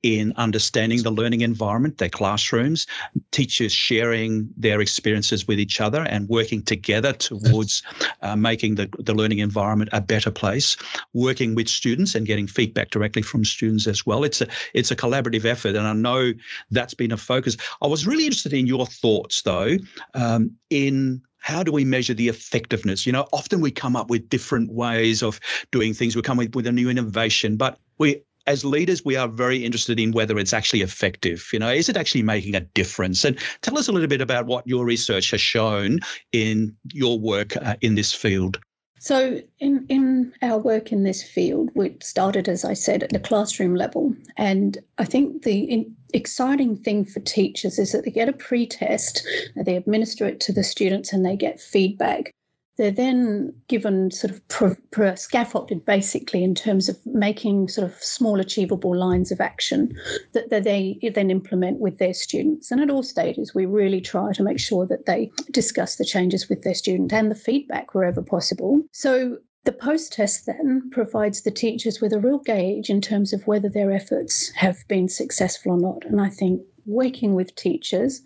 in 0.02 0.32
understanding 0.36 1.02
the 1.02 1.10
learning 1.10 1.40
environment, 1.40 1.98
their 1.98 2.08
classrooms, 2.08 2.86
teachers 3.32 3.72
sharing 3.72 4.48
their 4.56 4.80
experiences 4.80 5.48
with 5.48 5.58
each 5.58 5.80
other 5.80 6.02
and 6.04 6.28
working 6.28 6.62
together 6.62 7.12
towards 7.12 7.82
uh, 8.22 8.36
making 8.36 8.76
the, 8.76 8.88
the 9.00 9.12
learning 9.12 9.40
environment 9.40 9.90
a 9.92 10.00
better 10.00 10.30
place, 10.30 10.76
working 11.14 11.54
with 11.54 11.68
students 11.68 12.14
and 12.14 12.26
getting 12.26 12.46
feedback 12.46 12.90
directly 12.90 13.22
from 13.22 13.44
students 13.44 13.86
as 13.86 14.06
well. 14.06 14.24
It's 14.24 14.40
a 14.40 14.46
it's 14.72 14.90
a 14.90 14.96
collaborative 14.96 15.44
effort, 15.44 15.74
and 15.74 15.86
I 15.86 15.92
know 15.92 16.32
that's 16.70 16.94
been 16.94 17.12
a 17.12 17.16
focus. 17.16 17.56
I 17.82 17.86
was 17.86 18.06
really 18.06 18.24
interested 18.24 18.54
in 18.54 18.66
your 18.66 18.86
thoughts 18.86 19.42
though, 19.42 19.76
um, 20.14 20.52
in 20.70 21.22
how 21.48 21.62
do 21.62 21.72
we 21.72 21.82
measure 21.82 22.12
the 22.12 22.28
effectiveness? 22.28 23.06
You 23.06 23.12
know, 23.12 23.26
often 23.32 23.62
we 23.62 23.70
come 23.70 23.96
up 23.96 24.10
with 24.10 24.28
different 24.28 24.70
ways 24.70 25.22
of 25.22 25.40
doing 25.72 25.94
things. 25.94 26.14
We 26.14 26.20
come 26.20 26.38
up 26.38 26.54
with 26.54 26.66
a 26.66 26.72
new 26.72 26.90
innovation, 26.90 27.56
but 27.56 27.78
we 27.96 28.20
as 28.46 28.64
leaders, 28.64 29.04
we 29.04 29.16
are 29.16 29.28
very 29.28 29.64
interested 29.64 29.98
in 29.98 30.12
whether 30.12 30.38
it's 30.38 30.52
actually 30.52 30.82
effective. 30.82 31.48
You 31.52 31.58
know, 31.58 31.70
is 31.70 31.88
it 31.88 31.96
actually 31.96 32.22
making 32.22 32.54
a 32.54 32.60
difference? 32.60 33.24
And 33.24 33.38
tell 33.62 33.78
us 33.78 33.88
a 33.88 33.92
little 33.92 34.08
bit 34.08 34.20
about 34.20 34.46
what 34.46 34.66
your 34.66 34.84
research 34.84 35.30
has 35.30 35.40
shown 35.40 36.00
in 36.32 36.74
your 36.92 37.18
work 37.18 37.56
uh, 37.56 37.76
in 37.80 37.94
this 37.94 38.12
field. 38.12 38.58
So, 39.00 39.40
in, 39.60 39.86
in 39.88 40.32
our 40.42 40.58
work 40.58 40.92
in 40.92 41.04
this 41.04 41.22
field, 41.22 41.70
we 41.74 41.96
started, 42.00 42.48
as 42.48 42.64
I 42.64 42.74
said, 42.74 43.02
at 43.02 43.10
the 43.10 43.20
classroom 43.20 43.74
level. 43.74 44.14
And 44.36 44.78
I 44.98 45.04
think 45.04 45.42
the 45.42 45.60
in, 45.60 45.96
exciting 46.14 46.76
thing 46.76 47.04
for 47.04 47.20
teachers 47.20 47.78
is 47.78 47.92
that 47.92 48.04
they 48.04 48.10
get 48.10 48.28
a 48.28 48.32
pre 48.32 48.66
test, 48.66 49.26
they 49.56 49.76
administer 49.76 50.26
it 50.26 50.40
to 50.40 50.52
the 50.52 50.64
students, 50.64 51.12
and 51.12 51.24
they 51.24 51.36
get 51.36 51.60
feedback 51.60 52.32
they're 52.78 52.90
then 52.90 53.52
given 53.66 54.10
sort 54.10 54.32
of 54.32 54.48
pro, 54.48 54.74
pro 54.92 55.14
scaffolded 55.16 55.84
basically 55.84 56.42
in 56.42 56.54
terms 56.54 56.88
of 56.88 56.96
making 57.04 57.68
sort 57.68 57.86
of 57.86 57.94
small 58.02 58.40
achievable 58.40 58.96
lines 58.96 59.30
of 59.32 59.40
action 59.40 59.92
that, 60.32 60.48
that 60.50 60.64
they 60.64 60.98
then 61.14 61.30
implement 61.30 61.80
with 61.80 61.98
their 61.98 62.14
students. 62.14 62.70
And 62.70 62.80
at 62.80 62.90
all 62.90 63.02
stages, 63.02 63.54
we 63.54 63.66
really 63.66 64.00
try 64.00 64.32
to 64.32 64.42
make 64.42 64.60
sure 64.60 64.86
that 64.86 65.06
they 65.06 65.30
discuss 65.50 65.96
the 65.96 66.04
changes 66.04 66.48
with 66.48 66.62
their 66.62 66.74
student 66.74 67.12
and 67.12 67.30
the 67.30 67.34
feedback 67.34 67.94
wherever 67.94 68.22
possible. 68.22 68.80
So 68.92 69.38
the 69.64 69.72
post 69.72 70.12
test 70.12 70.46
then 70.46 70.88
provides 70.90 71.42
the 71.42 71.50
teachers 71.50 72.00
with 72.00 72.12
a 72.12 72.20
real 72.20 72.38
gauge 72.38 72.88
in 72.88 73.00
terms 73.00 73.32
of 73.32 73.46
whether 73.46 73.68
their 73.68 73.92
efforts 73.92 74.50
have 74.52 74.78
been 74.88 75.08
successful 75.08 75.72
or 75.72 75.78
not. 75.78 76.04
And 76.04 76.20
I 76.20 76.28
think 76.28 76.62
working 76.88 77.34
with 77.34 77.54
teachers, 77.54 78.22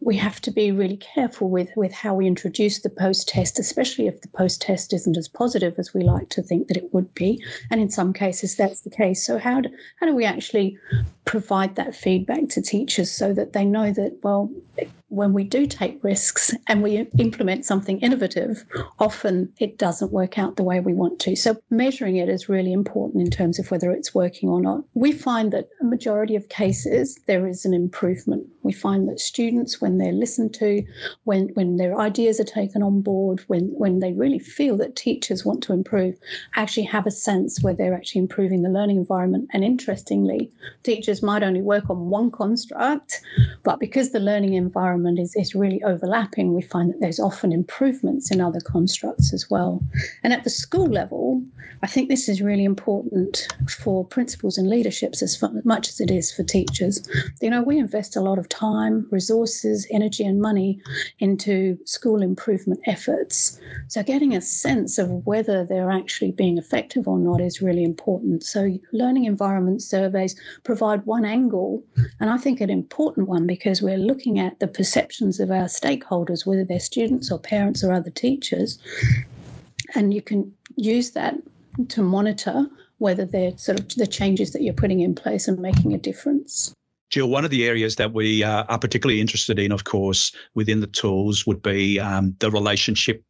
we 0.00 0.16
have 0.16 0.40
to 0.42 0.50
be 0.50 0.70
really 0.70 0.96
careful 0.96 1.50
with, 1.50 1.68
with 1.76 1.92
how 1.92 2.14
we 2.14 2.26
introduce 2.26 2.80
the 2.80 2.88
post 2.88 3.28
test, 3.28 3.58
especially 3.58 4.06
if 4.06 4.20
the 4.22 4.28
post 4.28 4.62
test 4.62 4.92
isn't 4.92 5.16
as 5.16 5.28
positive 5.28 5.74
as 5.78 5.92
we 5.92 6.02
like 6.02 6.28
to 6.30 6.42
think 6.42 6.68
that 6.68 6.76
it 6.76 6.94
would 6.94 7.12
be. 7.14 7.42
And 7.70 7.80
in 7.80 7.90
some 7.90 8.12
cases, 8.12 8.56
that's 8.56 8.82
the 8.82 8.90
case. 8.90 9.26
So, 9.26 9.38
how 9.38 9.60
do, 9.60 9.68
how 10.00 10.06
do 10.06 10.14
we 10.14 10.24
actually 10.24 10.78
provide 11.24 11.74
that 11.74 11.94
feedback 11.94 12.48
to 12.50 12.62
teachers 12.62 13.10
so 13.10 13.32
that 13.34 13.52
they 13.52 13.64
know 13.64 13.92
that, 13.92 14.18
well, 14.22 14.50
when 15.08 15.32
we 15.32 15.44
do 15.44 15.66
take 15.66 16.02
risks 16.02 16.54
and 16.66 16.82
we 16.82 17.06
implement 17.18 17.64
something 17.64 18.00
innovative, 18.00 18.64
often 18.98 19.52
it 19.58 19.78
doesn't 19.78 20.12
work 20.12 20.38
out 20.38 20.56
the 20.56 20.62
way 20.62 20.80
we 20.80 20.94
want 20.94 21.18
to. 21.20 21.36
So, 21.36 21.56
measuring 21.70 22.16
it 22.16 22.28
is 22.28 22.48
really 22.48 22.72
important 22.72 23.24
in 23.24 23.30
terms 23.30 23.58
of 23.58 23.70
whether 23.70 23.90
it's 23.90 24.14
working 24.14 24.48
or 24.48 24.60
not. 24.60 24.84
We 24.94 25.12
find 25.12 25.52
that 25.52 25.68
a 25.80 25.84
majority 25.84 26.36
of 26.36 26.48
cases 26.48 27.18
there 27.26 27.46
is 27.46 27.64
an 27.64 27.74
improvement. 27.74 28.46
We 28.64 28.72
find 28.72 29.08
that 29.08 29.20
students, 29.20 29.80
when 29.80 29.98
they're 29.98 30.12
listened 30.12 30.54
to, 30.54 30.84
when, 31.24 31.48
when 31.54 31.76
their 31.76 31.98
ideas 32.00 32.40
are 32.40 32.44
taken 32.44 32.82
on 32.82 33.02
board, 33.02 33.44
when, 33.46 33.66
when 33.76 34.00
they 34.00 34.12
really 34.12 34.38
feel 34.40 34.76
that 34.78 34.96
teachers 34.96 35.44
want 35.44 35.62
to 35.64 35.72
improve, 35.72 36.18
actually 36.56 36.84
have 36.84 37.06
a 37.06 37.10
sense 37.10 37.62
where 37.62 37.74
they're 37.74 37.94
actually 37.94 38.20
improving 38.20 38.62
the 38.62 38.68
learning 38.68 38.96
environment. 38.96 39.48
And 39.52 39.62
interestingly, 39.62 40.50
teachers 40.82 41.22
might 41.22 41.42
only 41.42 41.62
work 41.62 41.88
on 41.88 42.10
one 42.10 42.30
construct, 42.30 43.20
but 43.62 43.78
because 43.78 44.10
the 44.10 44.20
learning 44.20 44.54
environment 44.54 45.18
is, 45.18 45.36
is 45.36 45.54
really 45.54 45.82
overlapping, 45.84 46.54
we 46.54 46.62
find 46.62 46.90
that 46.90 47.00
there's 47.00 47.20
often 47.20 47.52
improvements 47.52 48.30
in 48.30 48.40
other 48.40 48.60
constructs 48.60 49.32
as 49.32 49.50
well. 49.50 49.82
And 50.22 50.32
at 50.32 50.44
the 50.44 50.50
school 50.50 50.86
level, 50.86 51.42
I 51.82 51.86
think 51.86 52.08
this 52.08 52.28
is 52.28 52.40
really 52.40 52.64
important 52.64 53.46
for 53.68 54.06
principals 54.06 54.56
and 54.56 54.70
leaderships 54.70 55.22
as 55.22 55.42
much 55.64 55.88
as 55.88 56.00
it 56.00 56.10
is 56.10 56.32
for 56.32 56.42
teachers. 56.42 57.06
You 57.42 57.50
know, 57.50 57.62
we 57.62 57.78
invest 57.78 58.16
a 58.16 58.22
lot 58.22 58.38
of 58.38 58.48
time, 58.54 59.06
resources, 59.10 59.86
energy, 59.90 60.24
and 60.24 60.40
money 60.40 60.80
into 61.18 61.76
school 61.84 62.22
improvement 62.22 62.80
efforts. 62.86 63.60
So 63.88 64.02
getting 64.02 64.34
a 64.34 64.40
sense 64.40 64.96
of 64.98 65.10
whether 65.26 65.64
they're 65.64 65.90
actually 65.90 66.30
being 66.32 66.56
effective 66.56 67.08
or 67.08 67.18
not 67.18 67.40
is 67.40 67.60
really 67.60 67.82
important. 67.82 68.44
So 68.44 68.78
learning 68.92 69.24
environment 69.24 69.82
surveys 69.82 70.38
provide 70.62 71.04
one 71.04 71.24
angle, 71.24 71.82
and 72.20 72.30
I 72.30 72.36
think 72.36 72.60
an 72.60 72.70
important 72.70 73.28
one 73.28 73.46
because 73.46 73.82
we're 73.82 73.98
looking 73.98 74.38
at 74.38 74.60
the 74.60 74.68
perceptions 74.68 75.40
of 75.40 75.50
our 75.50 75.64
stakeholders, 75.64 76.46
whether 76.46 76.64
they're 76.64 76.78
students 76.78 77.32
or 77.32 77.38
parents 77.38 77.82
or 77.82 77.92
other 77.92 78.10
teachers. 78.10 78.78
And 79.96 80.14
you 80.14 80.22
can 80.22 80.52
use 80.76 81.10
that 81.12 81.34
to 81.88 82.02
monitor 82.02 82.66
whether 82.98 83.24
they're 83.24 83.56
sort 83.58 83.80
of 83.80 83.88
the 83.96 84.06
changes 84.06 84.52
that 84.52 84.62
you're 84.62 84.72
putting 84.72 85.00
in 85.00 85.14
place 85.14 85.48
and 85.48 85.58
making 85.58 85.92
a 85.92 85.98
difference. 85.98 86.72
Jill, 87.10 87.28
one 87.28 87.44
of 87.44 87.50
the 87.50 87.66
areas 87.66 87.96
that 87.96 88.12
we 88.12 88.42
uh, 88.42 88.64
are 88.64 88.78
particularly 88.78 89.20
interested 89.20 89.58
in, 89.58 89.72
of 89.72 89.84
course, 89.84 90.32
within 90.54 90.80
the 90.80 90.86
tools 90.86 91.46
would 91.46 91.62
be 91.62 92.00
um, 92.00 92.34
the 92.40 92.50
relationship 92.50 93.22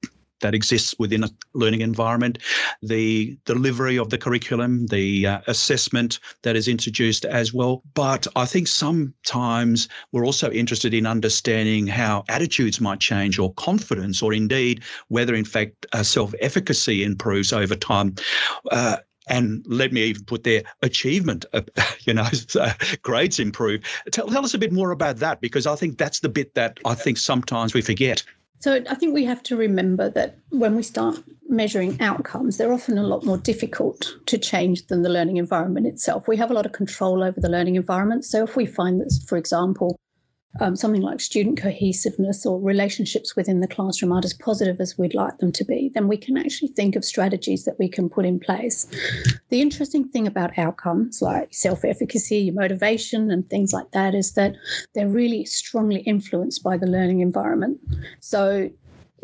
that 0.44 0.54
exists 0.54 0.94
within 0.98 1.24
a 1.24 1.30
learning 1.54 1.80
environment, 1.80 2.38
the 2.82 3.36
delivery 3.46 3.98
of 3.98 4.10
the 4.10 4.18
curriculum, 4.18 4.86
the 4.88 5.26
uh, 5.26 5.40
assessment 5.46 6.20
that 6.42 6.54
is 6.54 6.68
introduced 6.68 7.24
as 7.24 7.54
well. 7.54 7.82
But 7.94 8.26
I 8.36 8.44
think 8.44 8.68
sometimes 8.68 9.88
we're 10.12 10.26
also 10.26 10.50
interested 10.50 10.92
in 10.92 11.06
understanding 11.06 11.86
how 11.86 12.24
attitudes 12.28 12.80
might 12.80 13.00
change 13.00 13.38
or 13.38 13.54
confidence, 13.54 14.22
or 14.22 14.34
indeed 14.34 14.82
whether, 15.08 15.34
in 15.34 15.46
fact, 15.46 15.86
uh, 15.92 16.02
self 16.02 16.34
efficacy 16.40 17.02
improves 17.04 17.52
over 17.52 17.74
time. 17.74 18.14
Uh, 18.70 18.98
and 19.28 19.64
let 19.66 19.92
me 19.92 20.02
even 20.02 20.24
put 20.24 20.44
their 20.44 20.62
achievement 20.82 21.44
uh, 21.52 21.62
you 22.00 22.14
know 22.14 22.26
grades 23.02 23.38
improve 23.38 23.82
tell, 24.10 24.28
tell 24.28 24.44
us 24.44 24.54
a 24.54 24.58
bit 24.58 24.72
more 24.72 24.90
about 24.90 25.16
that 25.16 25.40
because 25.40 25.66
i 25.66 25.74
think 25.74 25.98
that's 25.98 26.20
the 26.20 26.28
bit 26.28 26.54
that 26.54 26.78
i 26.84 26.94
think 26.94 27.18
sometimes 27.18 27.74
we 27.74 27.80
forget 27.80 28.22
so 28.64 28.82
I 28.88 28.94
think 28.94 29.12
we 29.12 29.26
have 29.26 29.42
to 29.42 29.56
remember 29.56 30.08
that 30.08 30.38
when 30.48 30.74
we 30.74 30.82
start 30.82 31.22
measuring 31.50 32.00
outcomes, 32.00 32.56
they're 32.56 32.72
often 32.72 32.96
a 32.96 33.02
lot 33.02 33.22
more 33.22 33.36
difficult 33.36 34.16
to 34.24 34.38
change 34.38 34.86
than 34.86 35.02
the 35.02 35.10
learning 35.10 35.36
environment 35.36 35.86
itself. 35.86 36.26
We 36.26 36.38
have 36.38 36.50
a 36.50 36.54
lot 36.54 36.64
of 36.64 36.72
control 36.72 37.22
over 37.22 37.38
the 37.38 37.50
learning 37.50 37.74
environment. 37.74 38.24
So 38.24 38.42
if 38.42 38.56
we 38.56 38.64
find 38.64 39.02
that, 39.02 39.12
for 39.26 39.36
example, 39.36 39.98
um, 40.60 40.76
something 40.76 41.02
like 41.02 41.20
student 41.20 41.60
cohesiveness 41.60 42.46
or 42.46 42.60
relationships 42.60 43.34
within 43.34 43.60
the 43.60 43.68
classroom 43.68 44.12
aren't 44.12 44.24
as 44.24 44.34
positive 44.34 44.80
as 44.80 44.96
we'd 44.96 45.14
like 45.14 45.38
them 45.38 45.52
to 45.52 45.64
be, 45.64 45.90
then 45.94 46.08
we 46.08 46.16
can 46.16 46.36
actually 46.36 46.68
think 46.68 46.96
of 46.96 47.04
strategies 47.04 47.64
that 47.64 47.78
we 47.78 47.88
can 47.88 48.08
put 48.08 48.24
in 48.24 48.38
place. 48.38 48.86
The 49.48 49.60
interesting 49.60 50.08
thing 50.08 50.26
about 50.26 50.58
outcomes 50.58 51.20
like 51.20 51.52
self 51.52 51.84
efficacy, 51.84 52.38
your 52.38 52.54
motivation, 52.54 53.30
and 53.30 53.48
things 53.48 53.72
like 53.72 53.90
that 53.92 54.14
is 54.14 54.32
that 54.34 54.54
they're 54.94 55.08
really 55.08 55.44
strongly 55.44 56.00
influenced 56.00 56.62
by 56.62 56.76
the 56.76 56.86
learning 56.86 57.20
environment. 57.20 57.80
So 58.20 58.70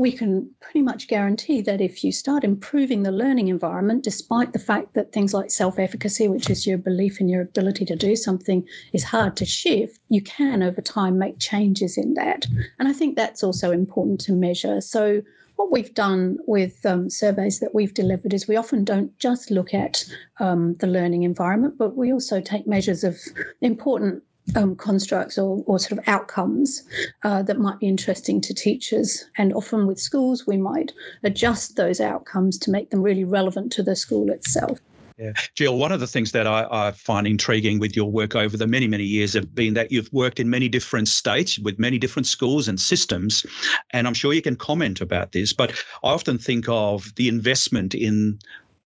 we 0.00 0.10
can 0.10 0.50
pretty 0.60 0.80
much 0.80 1.08
guarantee 1.08 1.60
that 1.60 1.78
if 1.78 2.02
you 2.02 2.10
start 2.10 2.42
improving 2.42 3.02
the 3.02 3.12
learning 3.12 3.48
environment, 3.48 4.02
despite 4.02 4.54
the 4.54 4.58
fact 4.58 4.94
that 4.94 5.12
things 5.12 5.34
like 5.34 5.50
self 5.50 5.78
efficacy, 5.78 6.26
which 6.26 6.48
is 6.48 6.66
your 6.66 6.78
belief 6.78 7.20
in 7.20 7.28
your 7.28 7.42
ability 7.42 7.84
to 7.84 7.94
do 7.94 8.16
something, 8.16 8.66
is 8.94 9.04
hard 9.04 9.36
to 9.36 9.44
shift, 9.44 10.00
you 10.08 10.22
can 10.22 10.62
over 10.62 10.80
time 10.80 11.18
make 11.18 11.38
changes 11.38 11.98
in 11.98 12.14
that. 12.14 12.46
And 12.78 12.88
I 12.88 12.94
think 12.94 13.14
that's 13.14 13.42
also 13.42 13.72
important 13.72 14.22
to 14.22 14.32
measure. 14.32 14.80
So, 14.80 15.20
what 15.56 15.70
we've 15.70 15.92
done 15.92 16.38
with 16.46 16.86
um, 16.86 17.10
surveys 17.10 17.60
that 17.60 17.74
we've 17.74 17.92
delivered 17.92 18.32
is 18.32 18.48
we 18.48 18.56
often 18.56 18.84
don't 18.84 19.18
just 19.18 19.50
look 19.50 19.74
at 19.74 20.02
um, 20.38 20.76
the 20.76 20.86
learning 20.86 21.24
environment, 21.24 21.74
but 21.76 21.94
we 21.94 22.10
also 22.10 22.40
take 22.40 22.66
measures 22.66 23.04
of 23.04 23.18
important 23.60 24.22
um, 24.56 24.76
constructs 24.76 25.38
or, 25.38 25.62
or, 25.66 25.78
sort 25.78 25.98
of 25.98 26.08
outcomes 26.08 26.82
uh, 27.24 27.42
that 27.42 27.58
might 27.58 27.78
be 27.78 27.88
interesting 27.88 28.40
to 28.42 28.54
teachers. 28.54 29.24
And 29.36 29.52
often 29.52 29.86
with 29.86 29.98
schools, 29.98 30.46
we 30.46 30.56
might 30.56 30.92
adjust 31.22 31.76
those 31.76 32.00
outcomes 32.00 32.58
to 32.58 32.70
make 32.70 32.90
them 32.90 33.02
really 33.02 33.24
relevant 33.24 33.72
to 33.72 33.82
the 33.82 33.96
school 33.96 34.30
itself. 34.30 34.78
Yeah. 35.20 35.32
Jill, 35.54 35.76
one 35.76 35.92
of 35.92 36.00
the 36.00 36.06
things 36.06 36.32
that 36.32 36.46
I, 36.46 36.66
I, 36.70 36.92
find 36.92 37.26
intriguing 37.26 37.78
with 37.78 37.94
your 37.94 38.10
work 38.10 38.34
over 38.34 38.56
the 38.56 38.66
many, 38.66 38.88
many 38.88 39.04
years 39.04 39.34
have 39.34 39.54
been 39.54 39.74
that 39.74 39.92
you've 39.92 40.10
worked 40.14 40.40
in 40.40 40.48
many 40.48 40.66
different 40.66 41.08
states 41.08 41.58
with 41.58 41.78
many 41.78 41.98
different 41.98 42.26
schools 42.26 42.68
and 42.68 42.80
systems. 42.80 43.44
And 43.90 44.06
I'm 44.06 44.14
sure 44.14 44.32
you 44.32 44.40
can 44.40 44.56
comment 44.56 45.02
about 45.02 45.32
this, 45.32 45.52
but 45.52 45.72
I 46.02 46.08
often 46.08 46.38
think 46.38 46.64
of 46.70 47.14
the 47.16 47.28
investment 47.28 47.94
in 47.94 48.38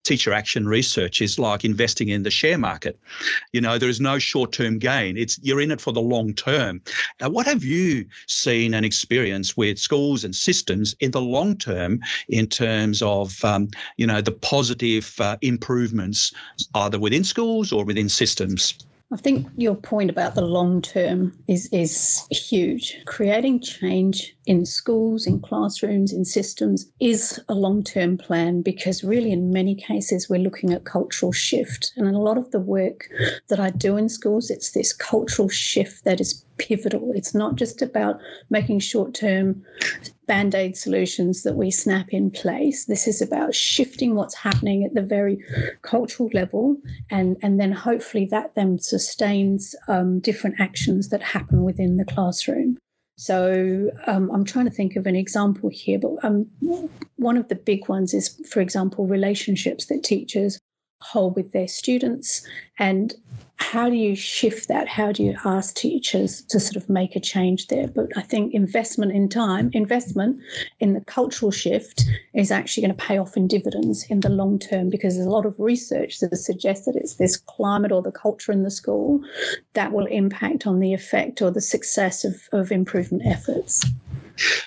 teacher 0.05 0.33
action 0.33 0.67
research 0.67 1.21
is 1.21 1.39
like 1.39 1.65
investing 1.65 2.09
in 2.09 2.23
the 2.23 2.31
share 2.31 2.59
market. 2.59 2.99
You 3.53 3.61
know, 3.61 3.79
there 3.79 3.89
is 3.89 4.01
no 4.01 4.19
short-term 4.19 4.79
gain. 4.79 5.17
It's 5.17 5.39
you're 5.43 5.61
in 5.61 5.71
it 5.71 5.81
for 5.81 5.93
the 5.93 6.01
long 6.01 6.35
term. 6.35 6.81
Now, 7.21 7.31
what 7.31 7.47
have 7.47 7.65
you 7.65 8.07
seen 8.27 8.75
and 8.75 8.85
experienced 8.85 9.57
with 9.57 9.79
schools 9.79 10.25
and 10.25 10.35
systems 10.35 10.95
in 11.01 11.11
the 11.13 11.21
long 11.21 11.57
term 11.57 12.01
in 12.29 12.47
terms 12.47 13.03
of 13.03 13.45
um, 13.45 13.69
you 13.97 14.07
know 14.07 14.21
the 14.21 14.33
positive 14.33 15.15
uh, 15.21 15.37
improvements 15.43 16.33
either 16.75 16.99
within 16.99 17.25
schools 17.25 17.73
or 17.73 17.85
within 17.85 18.09
systems? 18.09 18.75
I 19.13 19.17
think 19.17 19.47
your 19.59 19.75
point 19.75 20.09
about 20.09 20.35
the 20.35 20.45
long 20.45 20.81
term 20.81 21.37
is 21.47 21.69
is 21.71 22.27
huge. 22.31 22.97
Creating 23.05 23.61
change 23.61 24.35
in 24.47 24.67
schools, 24.67 25.27
in 25.27 25.41
classrooms, 25.41 26.13
in 26.13 26.25
systems 26.25 26.91
is 27.01 27.41
a 27.49 27.55
long 27.55 27.83
term 27.83 28.19
plan 28.19 28.63
because 28.63 29.05
really 29.05 29.31
in 29.31 29.53
many 29.53 29.75
cases 29.75 30.29
we're 30.29 30.41
looking 30.41 30.73
at 30.73 30.85
cultural 30.85 31.33
shift. 31.33 31.93
And 31.97 32.07
in 32.07 32.15
a 32.15 32.21
lot 32.23 32.39
of 32.39 32.51
the 32.51 32.61
work 32.61 33.09
that 33.49 33.61
I 33.61 33.71
do 33.71 33.97
in 33.97 34.09
schools, 34.09 34.51
it's 34.51 34.73
this 34.73 34.93
cultural 34.93 35.49
shift 35.49 36.05
that 36.05 36.21
is 36.21 36.45
pivotal. 36.59 37.13
It's 37.15 37.35
not 37.35 37.57
just 37.57 37.83
about 37.83 38.21
making 38.51 38.81
short 38.81 39.15
term 39.15 39.65
band 40.27 40.55
aid 40.55 40.77
solutions 40.77 41.43
that 41.43 41.57
we 41.57 41.71
snap 41.71 42.09
in 42.11 42.31
place. 42.31 42.87
This 42.87 43.07
is 43.07 43.21
about 43.21 43.55
shifting 43.55 44.15
what's 44.15 44.35
happening 44.35 44.85
at 44.85 44.95
the 44.95 45.03
very 45.03 45.39
cultural 45.83 46.31
level, 46.33 46.77
and, 47.11 47.37
and 47.43 47.61
then 47.61 47.73
hopefully 47.73 48.27
that 48.27 48.55
then 48.55 48.79
sustains 48.79 49.75
um, 49.89 50.21
different 50.21 50.61
actions 50.61 51.09
that 51.11 51.23
happen 51.23 51.65
within 51.65 51.97
the 51.97 52.05
classroom. 52.05 52.79
So 53.17 53.91
um, 54.07 54.31
I'm 54.31 54.45
trying 54.45 54.65
to 54.65 54.71
think 54.71 54.97
of 54.97 55.07
an 55.07 55.17
example 55.17 55.69
here, 55.71 55.99
but 55.99 56.13
um, 56.25 56.47
one 57.17 57.37
of 57.37 57.49
the 57.49 57.55
big 57.55 57.89
ones 57.89 58.15
is, 58.15 58.41
for 58.49 58.61
example, 58.61 59.07
relationships 59.07 59.87
that 59.87 60.03
teachers 60.03 60.59
hold 61.03 61.37
with 61.37 61.53
their 61.53 61.69
students 61.69 62.47
and 62.79 63.15
how 63.73 63.89
do 63.89 63.97
you 63.97 64.15
shift 64.15 64.69
that? 64.69 64.87
How 64.87 65.13
do 65.13 65.23
you 65.23 65.35
ask 65.47 65.75
teachers 65.75 66.43
to 66.51 66.61
sort 66.61 66.77
of 66.77 66.91
make 66.91 67.17
a 67.17 67.21
change 67.21 67.69
there? 67.69 67.89
But 67.89 68.09
I 68.19 68.21
think 68.21 68.53
investment 68.53 69.13
in 69.13 69.31
time, 69.31 69.71
investment 69.73 70.43
in 70.81 70.93
the 70.93 71.01
cultural 71.01 71.51
shift 71.51 72.05
is 72.35 72.51
actually 72.51 72.83
going 72.83 72.95
to 72.95 73.03
pay 73.03 73.17
off 73.17 73.35
in 73.35 73.49
dividends 73.49 74.05
in 74.11 74.21
the 74.21 74.29
long 74.29 74.59
term 74.59 74.91
because 74.91 75.15
there's 75.15 75.27
a 75.27 75.31
lot 75.31 75.47
of 75.47 75.55
research 75.59 76.21
that 76.21 76.37
suggests 76.37 76.85
that 76.85 76.97
it's 76.97 77.15
this 77.15 77.39
climate 77.39 77.93
or 77.93 78.03
the 78.03 78.13
culture 78.13 78.53
in 78.53 78.63
the 78.63 78.71
school 78.71 79.25
that 79.73 79.91
will 79.91 80.05
impact 80.05 80.67
on 80.67 80.79
the 80.79 80.93
effect 80.93 81.41
or 81.41 81.51
the 81.51 81.63
success 81.63 82.27
of, 82.27 82.35
of 82.53 82.71
improvement 82.71 83.23
efforts. 83.25 83.87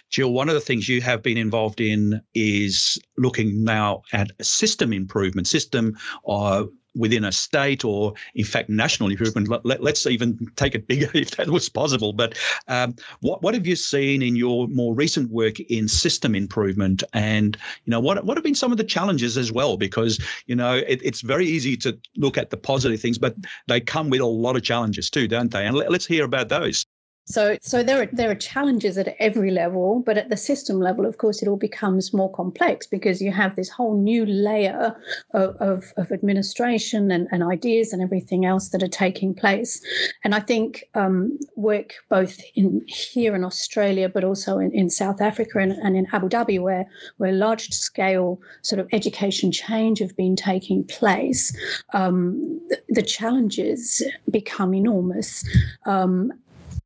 Jill, 0.09 0.33
one 0.33 0.49
of 0.49 0.55
the 0.55 0.61
things 0.61 0.89
you 0.89 1.01
have 1.01 1.21
been 1.21 1.37
involved 1.37 1.79
in 1.79 2.21
is 2.33 2.97
looking 3.19 3.63
now 3.63 4.01
at 4.13 4.31
a 4.39 4.43
system 4.43 4.91
improvement, 4.91 5.45
system 5.45 5.95
uh, 6.27 6.63
within 6.95 7.23
a 7.23 7.31
state 7.31 7.83
or, 7.83 8.13
in 8.35 8.45
fact, 8.45 8.69
national 8.69 9.09
improvement. 9.09 9.49
Let, 9.65 9.81
us 9.81 10.07
even 10.07 10.47
take 10.55 10.75
it 10.75 10.87
bigger 10.87 11.09
if 11.13 11.31
that 11.31 11.49
was 11.49 11.69
possible. 11.69 12.13
But 12.13 12.37
um, 12.67 12.95
what 13.21 13.41
what 13.41 13.53
have 13.53 13.67
you 13.67 13.75
seen 13.75 14.21
in 14.21 14.35
your 14.35 14.67
more 14.67 14.93
recent 14.93 15.29
work 15.31 15.59
in 15.59 15.87
system 15.87 16.35
improvement, 16.35 17.03
and 17.13 17.57
you 17.85 17.91
know 17.91 17.99
what 17.99 18.23
what 18.25 18.37
have 18.37 18.43
been 18.43 18.55
some 18.55 18.71
of 18.71 18.77
the 18.77 18.83
challenges 18.83 19.37
as 19.37 19.51
well? 19.51 19.77
Because 19.77 20.19
you 20.47 20.55
know 20.55 20.75
it, 20.75 21.01
it's 21.03 21.21
very 21.21 21.45
easy 21.45 21.77
to 21.77 21.97
look 22.17 22.37
at 22.37 22.49
the 22.49 22.57
positive 22.57 22.99
things, 22.99 23.17
but 23.17 23.35
they 23.67 23.79
come 23.79 24.09
with 24.09 24.21
a 24.21 24.25
lot 24.25 24.55
of 24.55 24.63
challenges 24.63 25.09
too, 25.09 25.27
don't 25.27 25.51
they? 25.51 25.65
And 25.65 25.75
let, 25.75 25.91
let's 25.91 26.05
hear 26.05 26.25
about 26.25 26.49
those. 26.49 26.85
So, 27.27 27.57
so 27.61 27.81
there 27.81 28.03
are 28.03 28.05
there 28.11 28.29
are 28.29 28.35
challenges 28.35 28.99
at 28.99 29.15
every 29.19 29.49
level, 29.49 30.03
but 30.05 30.15
at 30.15 30.29
the 30.29 30.37
system 30.37 30.79
level, 30.79 31.07
of 31.07 31.17
course, 31.17 31.41
it 31.41 31.47
all 31.47 31.57
becomes 31.57 32.13
more 32.13 32.31
complex 32.31 32.85
because 32.85 33.19
you 33.19 33.31
have 33.31 33.55
this 33.55 33.67
whole 33.67 33.97
new 33.97 34.27
layer 34.27 34.95
of, 35.33 35.55
of, 35.55 35.93
of 35.97 36.11
administration 36.11 37.09
and, 37.09 37.27
and 37.31 37.41
ideas 37.41 37.91
and 37.93 38.03
everything 38.03 38.45
else 38.45 38.69
that 38.69 38.83
are 38.83 38.87
taking 38.87 39.33
place. 39.33 39.83
And 40.23 40.35
I 40.35 40.39
think 40.39 40.83
um, 40.93 41.39
work 41.55 41.95
both 42.09 42.39
in 42.53 42.83
here 42.85 43.35
in 43.35 43.43
Australia, 43.43 44.07
but 44.07 44.23
also 44.23 44.59
in, 44.59 44.71
in 44.71 44.91
South 44.91 45.19
Africa 45.19 45.57
and, 45.57 45.71
and 45.71 45.97
in 45.97 46.05
Abu 46.13 46.29
Dhabi, 46.29 46.61
where 46.61 46.85
where 47.17 47.31
large 47.31 47.69
scale 47.69 48.39
sort 48.61 48.79
of 48.79 48.87
education 48.91 49.51
change 49.51 49.97
have 49.97 50.15
been 50.15 50.35
taking 50.35 50.83
place, 50.83 51.57
um, 51.93 52.61
the, 52.69 52.79
the, 52.89 53.01
challenges 53.01 54.03
become 54.29 54.73
enormous. 54.73 55.43
Um, 55.85 56.31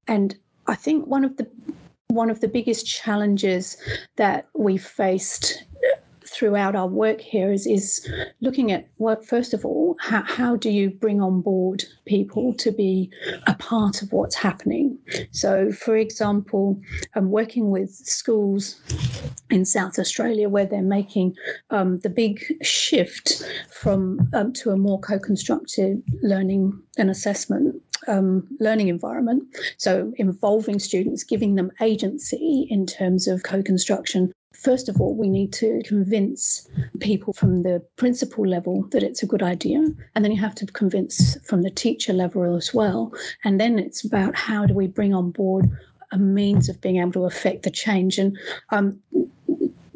and 0.09 0.35
I 0.67 0.75
think 0.75 1.05
one 1.05 1.23
of 1.23 1.37
the 1.37 1.47
one 2.07 2.31
of 2.31 2.41
the 2.41 2.47
biggest 2.47 2.87
challenges 2.87 3.77
that 4.17 4.49
we 4.55 4.77
faced 4.77 5.63
throughout 6.25 6.75
our 6.75 6.87
work 6.87 7.21
here 7.21 7.51
is 7.51 7.67
is 7.67 8.11
looking 8.41 8.71
at 8.71 8.87
what 8.97 9.25
first 9.25 9.53
of 9.53 9.65
all 9.65 9.95
how, 9.99 10.23
how 10.23 10.55
do 10.55 10.69
you 10.69 10.89
bring 10.89 11.21
on 11.21 11.41
board 11.41 11.83
people 12.05 12.53
to 12.53 12.71
be 12.71 13.09
a 13.47 13.53
part 13.55 14.01
of 14.01 14.11
what's 14.11 14.35
happening? 14.35 14.97
So 15.31 15.71
for 15.71 15.95
example 15.95 16.79
i'm 17.15 17.29
working 17.29 17.69
with 17.69 17.91
schools 17.91 18.81
in 19.49 19.65
south 19.65 19.97
australia 19.99 20.49
where 20.49 20.65
they're 20.65 20.81
making 20.81 21.35
um, 21.71 21.99
the 21.99 22.09
big 22.09 22.43
shift 22.63 23.43
from 23.71 24.29
um, 24.33 24.53
to 24.53 24.71
a 24.71 24.77
more 24.77 24.99
co-constructive 24.99 25.97
learning 26.21 26.79
and 26.97 27.09
assessment 27.09 27.81
um, 28.07 28.47
learning 28.59 28.87
environment. 28.87 29.43
So, 29.77 30.13
involving 30.17 30.79
students, 30.79 31.23
giving 31.23 31.55
them 31.55 31.71
agency 31.81 32.67
in 32.69 32.85
terms 32.85 33.27
of 33.27 33.43
co 33.43 33.61
construction 33.61 34.33
First 34.59 34.89
of 34.89 34.99
all, 34.99 35.15
we 35.15 35.29
need 35.29 35.53
to 35.53 35.81
convince 35.85 36.67
people 36.99 37.31
from 37.31 37.63
the 37.63 37.81
principal 37.95 38.45
level 38.45 38.83
that 38.91 39.03
it's 39.03 39.23
a 39.23 39.25
good 39.25 39.41
idea. 39.41 39.79
And 40.15 40.25
then 40.25 40.33
you 40.33 40.41
have 40.41 40.55
to 40.55 40.65
convince 40.65 41.37
from 41.45 41.61
the 41.61 41.69
teacher 41.69 42.11
level 42.11 42.57
as 42.57 42.73
well. 42.73 43.13
And 43.45 43.59
then 43.59 43.79
it's 43.79 44.03
about 44.03 44.35
how 44.35 44.65
do 44.65 44.73
we 44.73 44.87
bring 44.87 45.13
on 45.13 45.31
board 45.31 45.69
a 46.11 46.17
means 46.17 46.67
of 46.67 46.81
being 46.81 46.97
able 46.97 47.13
to 47.13 47.25
affect 47.25 47.63
the 47.63 47.71
change. 47.71 48.17
And 48.17 48.37
um, 48.71 48.99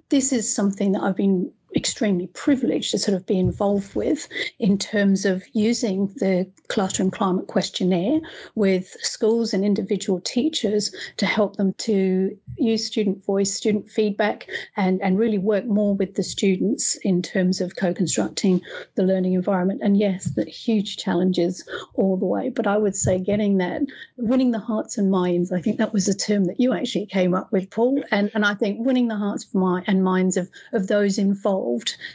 this 0.07 0.31
is 0.31 0.53
something 0.53 0.93
that 0.93 1.01
I've 1.01 1.17
been 1.17 1.51
extremely 1.75 2.27
privileged 2.27 2.92
to 2.92 3.00
sort 3.00 3.15
of 3.15 3.25
be 3.25 3.39
involved 3.39 3.96
with 3.96 4.27
in 4.60 4.77
terms 4.77 5.25
of 5.25 5.44
using 5.53 6.08
the 6.18 6.50
classroom 6.68 7.12
climate 7.12 7.48
questionnaire 7.48 8.20
with 8.56 8.96
schools 9.01 9.53
and 9.53 9.65
individual 9.65 10.20
teachers 10.22 10.94
to 11.18 11.25
help 11.25 11.56
them 11.56 11.74
to 11.74 12.38
use 12.58 12.86
student 12.86 13.24
voice, 13.25 13.53
student 13.53 13.89
feedback, 13.89 14.48
and, 14.77 15.01
and 15.01 15.18
really 15.18 15.38
work 15.38 15.65
more 15.65 15.96
with 15.96 16.15
the 16.15 16.24
students 16.24 16.96
in 17.03 17.22
terms 17.22 17.62
of 17.62 17.75
co 17.75 17.94
constructing 17.94 18.62
the 18.96 19.03
learning 19.03 19.34
environment. 19.34 19.82
And 19.84 19.98
yes, 19.98 20.25
the 20.36 20.46
huge 20.46 20.98
challenges 20.98 21.68
all 21.96 22.18
the 22.18 22.25
way. 22.25 22.50
But 22.50 22.68
I 22.68 22.77
would 22.77 22.96
say 22.96 23.20
getting 23.20 23.58
that, 23.58 23.82
winning 24.18 24.51
the 24.51 24.60
hearts 24.60 24.98
and 24.98 25.10
minds, 25.10 25.51
I 25.51 25.62
think 25.62 25.77
that 25.77 25.94
was 25.94 26.08
a 26.08 26.15
term 26.15 26.46
that 26.46 26.59
you 26.59 26.74
actually 26.74 27.05
came 27.07 27.33
up 27.33 27.51
with, 27.51 27.70
Paul. 27.70 28.03
And, 28.12 28.31
and 28.33 28.46
I 28.46 28.53
think 28.53 28.86
winning 28.86 29.07
the 29.07 29.16
hearts 29.16 29.48
and 29.53 30.03
minds 30.03 30.38
of, 30.38 30.50
of 30.74 30.88
those 30.88 31.18
involved 31.18 31.62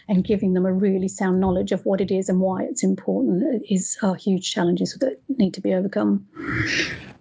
and 0.08 0.24
giving 0.24 0.54
them 0.54 0.66
a 0.66 0.72
really 0.72 1.08
sound 1.08 1.40
knowledge 1.40 1.72
of 1.72 1.84
what 1.84 2.00
it 2.00 2.10
is 2.10 2.28
and 2.28 2.40
why 2.40 2.62
it's 2.62 2.82
important 2.82 3.62
is 3.68 3.96
are 4.02 4.14
huge 4.14 4.52
challenges 4.52 4.96
that 5.00 5.20
need 5.36 5.54
to 5.54 5.60
be 5.60 5.74
overcome. 5.74 6.26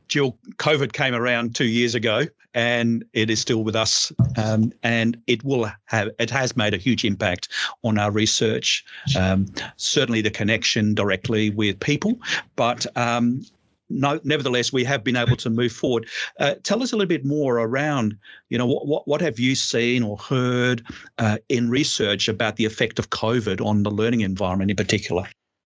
Jill, 0.07 0.37
COVID 0.57 0.93
came 0.93 1.13
around 1.13 1.55
two 1.55 1.65
years 1.67 1.93
ago, 1.93 2.23
and 2.53 3.03
it 3.13 3.29
is 3.29 3.39
still 3.39 3.63
with 3.63 3.75
us, 3.75 4.11
um, 4.37 4.71
and 4.81 5.21
it 5.27 5.43
will 5.43 5.69
have 5.85 6.09
it 6.17 6.29
has 6.29 6.55
made 6.55 6.73
a 6.73 6.77
huge 6.77 7.03
impact 7.03 7.49
on 7.83 7.97
our 7.97 8.09
research. 8.09 8.85
Um, 9.17 9.47
certainly, 9.75 10.21
the 10.21 10.31
connection 10.31 10.95
directly 10.95 11.49
with 11.49 11.79
people, 11.79 12.17
but 12.55 12.85
um, 12.97 13.45
no, 13.89 14.19
nevertheless, 14.23 14.73
we 14.73 14.83
have 14.83 15.03
been 15.03 15.15
able 15.15 15.35
to 15.37 15.49
move 15.49 15.71
forward. 15.71 16.07
Uh, 16.39 16.55
tell 16.63 16.83
us 16.83 16.91
a 16.91 16.95
little 16.95 17.07
bit 17.07 17.25
more 17.25 17.59
around, 17.59 18.17
you 18.49 18.57
know, 18.57 18.65
what 18.65 18.87
what, 18.87 19.07
what 19.07 19.21
have 19.21 19.39
you 19.39 19.55
seen 19.55 20.03
or 20.03 20.17
heard 20.17 20.83
uh, 21.17 21.37
in 21.49 21.69
research 21.69 22.27
about 22.27 22.57
the 22.57 22.65
effect 22.65 22.99
of 22.99 23.09
COVID 23.09 23.65
on 23.65 23.83
the 23.83 23.91
learning 23.91 24.21
environment 24.21 24.71
in 24.71 24.77
particular? 24.77 25.23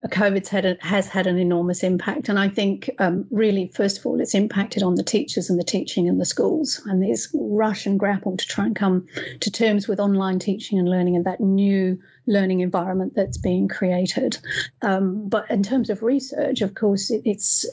COVID's 0.10 0.50
had 0.50 0.66
a, 0.66 0.78
has 0.82 1.08
had 1.08 1.28
an 1.28 1.38
enormous 1.38 1.84
impact, 1.84 2.30
and 2.30 2.38
I 2.38 2.50
think 2.50 2.90
um, 3.00 3.26
really, 3.32 3.72
first 3.74 3.98
of 3.98 4.06
all, 4.06 4.20
it's 4.20 4.36
impacted 4.36 4.84
on 4.84 4.96
the 4.96 5.04
teachers 5.04 5.50
and 5.50 5.58
the 5.58 5.64
teaching 5.64 6.08
in 6.08 6.18
the 6.18 6.26
schools, 6.26 6.82
and 6.86 7.02
there's 7.02 7.30
rush 7.34 7.86
and 7.86 8.00
grapple 8.00 8.36
to 8.36 8.48
try 8.48 8.66
and 8.66 8.76
come 8.76 9.08
to 9.40 9.52
terms 9.52 9.88
with 9.88 10.00
online 10.00 10.40
teaching 10.40 10.78
and 10.78 10.90
learning 10.90 11.16
and 11.16 11.26
that 11.26 11.40
new 11.40 11.98
learning 12.28 12.60
environment 12.62 13.14
that's 13.16 13.38
being 13.38 13.68
created. 13.68 14.38
Um, 14.82 15.28
but 15.28 15.50
in 15.50 15.64
terms 15.64 15.90
of 15.90 16.04
research, 16.04 16.62
of 16.62 16.76
course, 16.76 17.10
it, 17.10 17.22
it's 17.26 17.66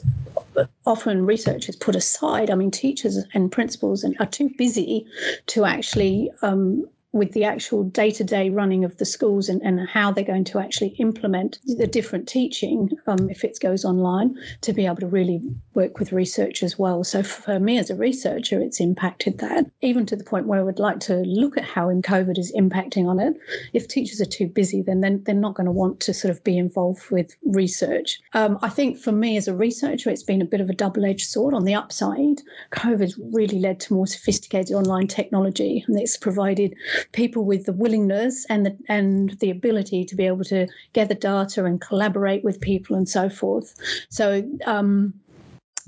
often 0.85 1.25
research 1.25 1.69
is 1.69 1.75
put 1.75 1.95
aside. 1.95 2.49
I 2.49 2.55
mean, 2.55 2.71
teachers 2.71 3.17
and 3.33 3.51
principals 3.51 4.05
are 4.19 4.25
too 4.25 4.49
busy 4.57 5.05
to 5.47 5.65
actually 5.65 6.31
um, 6.41 6.85
with 7.13 7.33
the 7.33 7.43
actual 7.43 7.83
day 7.83 8.09
to 8.11 8.23
day 8.23 8.49
running 8.49 8.83
of 8.83 8.97
the 8.97 9.05
schools 9.05 9.49
and, 9.49 9.61
and 9.61 9.87
how 9.89 10.11
they're 10.11 10.23
going 10.23 10.43
to 10.45 10.59
actually 10.59 10.89
implement 10.99 11.59
the 11.65 11.87
different 11.87 12.27
teaching 12.27 12.89
um, 13.07 13.29
if 13.29 13.43
it 13.43 13.57
goes 13.61 13.85
online 13.85 14.35
to 14.61 14.73
be 14.73 14.85
able 14.85 14.95
to 14.95 15.07
really 15.07 15.41
work 15.73 15.99
with 15.99 16.11
research 16.11 16.63
as 16.63 16.79
well. 16.79 17.03
So 17.03 17.21
for 17.23 17.59
me 17.59 17.77
as 17.77 17.89
a 17.89 17.95
researcher, 17.95 18.59
it's 18.59 18.79
impacted 18.79 19.39
that 19.39 19.69
even 19.81 20.05
to 20.07 20.15
the 20.15 20.23
point 20.23 20.47
where 20.47 20.59
I 20.59 20.63
would 20.63 20.79
like 20.79 20.99
to 21.01 21.17
look 21.17 21.57
at 21.57 21.63
how 21.63 21.91
COVID 21.91 22.37
is 22.37 22.53
impacting 22.53 23.07
on 23.07 23.19
it. 23.19 23.35
If 23.73 23.87
teachers 23.87 24.21
are 24.21 24.25
too 24.25 24.47
busy, 24.47 24.81
then 24.81 25.01
they're, 25.01 25.17
they're 25.17 25.35
not 25.35 25.55
going 25.55 25.65
to 25.65 25.71
want 25.71 25.99
to 26.01 26.13
sort 26.13 26.31
of 26.31 26.43
be 26.43 26.57
involved 26.57 27.09
with 27.11 27.35
research. 27.43 28.19
Um, 28.33 28.57
I 28.61 28.69
think 28.69 28.97
for 28.97 29.11
me 29.11 29.37
as 29.37 29.47
a 29.47 29.55
researcher, 29.55 30.09
it's 30.09 30.23
been 30.23 30.41
a 30.41 30.45
bit 30.45 30.61
of 30.61 30.69
a 30.69 30.73
double 30.73 31.05
edged 31.05 31.27
sword. 31.27 31.53
On 31.53 31.65
the 31.65 31.75
upside, 31.75 32.41
COVID's 32.71 33.19
really 33.33 33.59
led 33.59 33.79
to 33.81 33.93
more 33.93 34.07
sophisticated 34.07 34.75
online 34.75 35.07
technology 35.07 35.83
and 35.87 35.99
it's 35.99 36.17
provided 36.17 36.75
people 37.11 37.45
with 37.45 37.65
the 37.65 37.73
willingness 37.73 38.45
and 38.45 38.65
the 38.65 38.77
and 38.87 39.31
the 39.39 39.49
ability 39.49 40.05
to 40.05 40.15
be 40.15 40.25
able 40.25 40.43
to 40.45 40.67
gather 40.93 41.15
data 41.15 41.65
and 41.65 41.81
collaborate 41.81 42.43
with 42.43 42.61
people 42.61 42.95
and 42.95 43.07
so 43.07 43.29
forth. 43.29 43.75
So 44.09 44.43
um, 44.65 45.13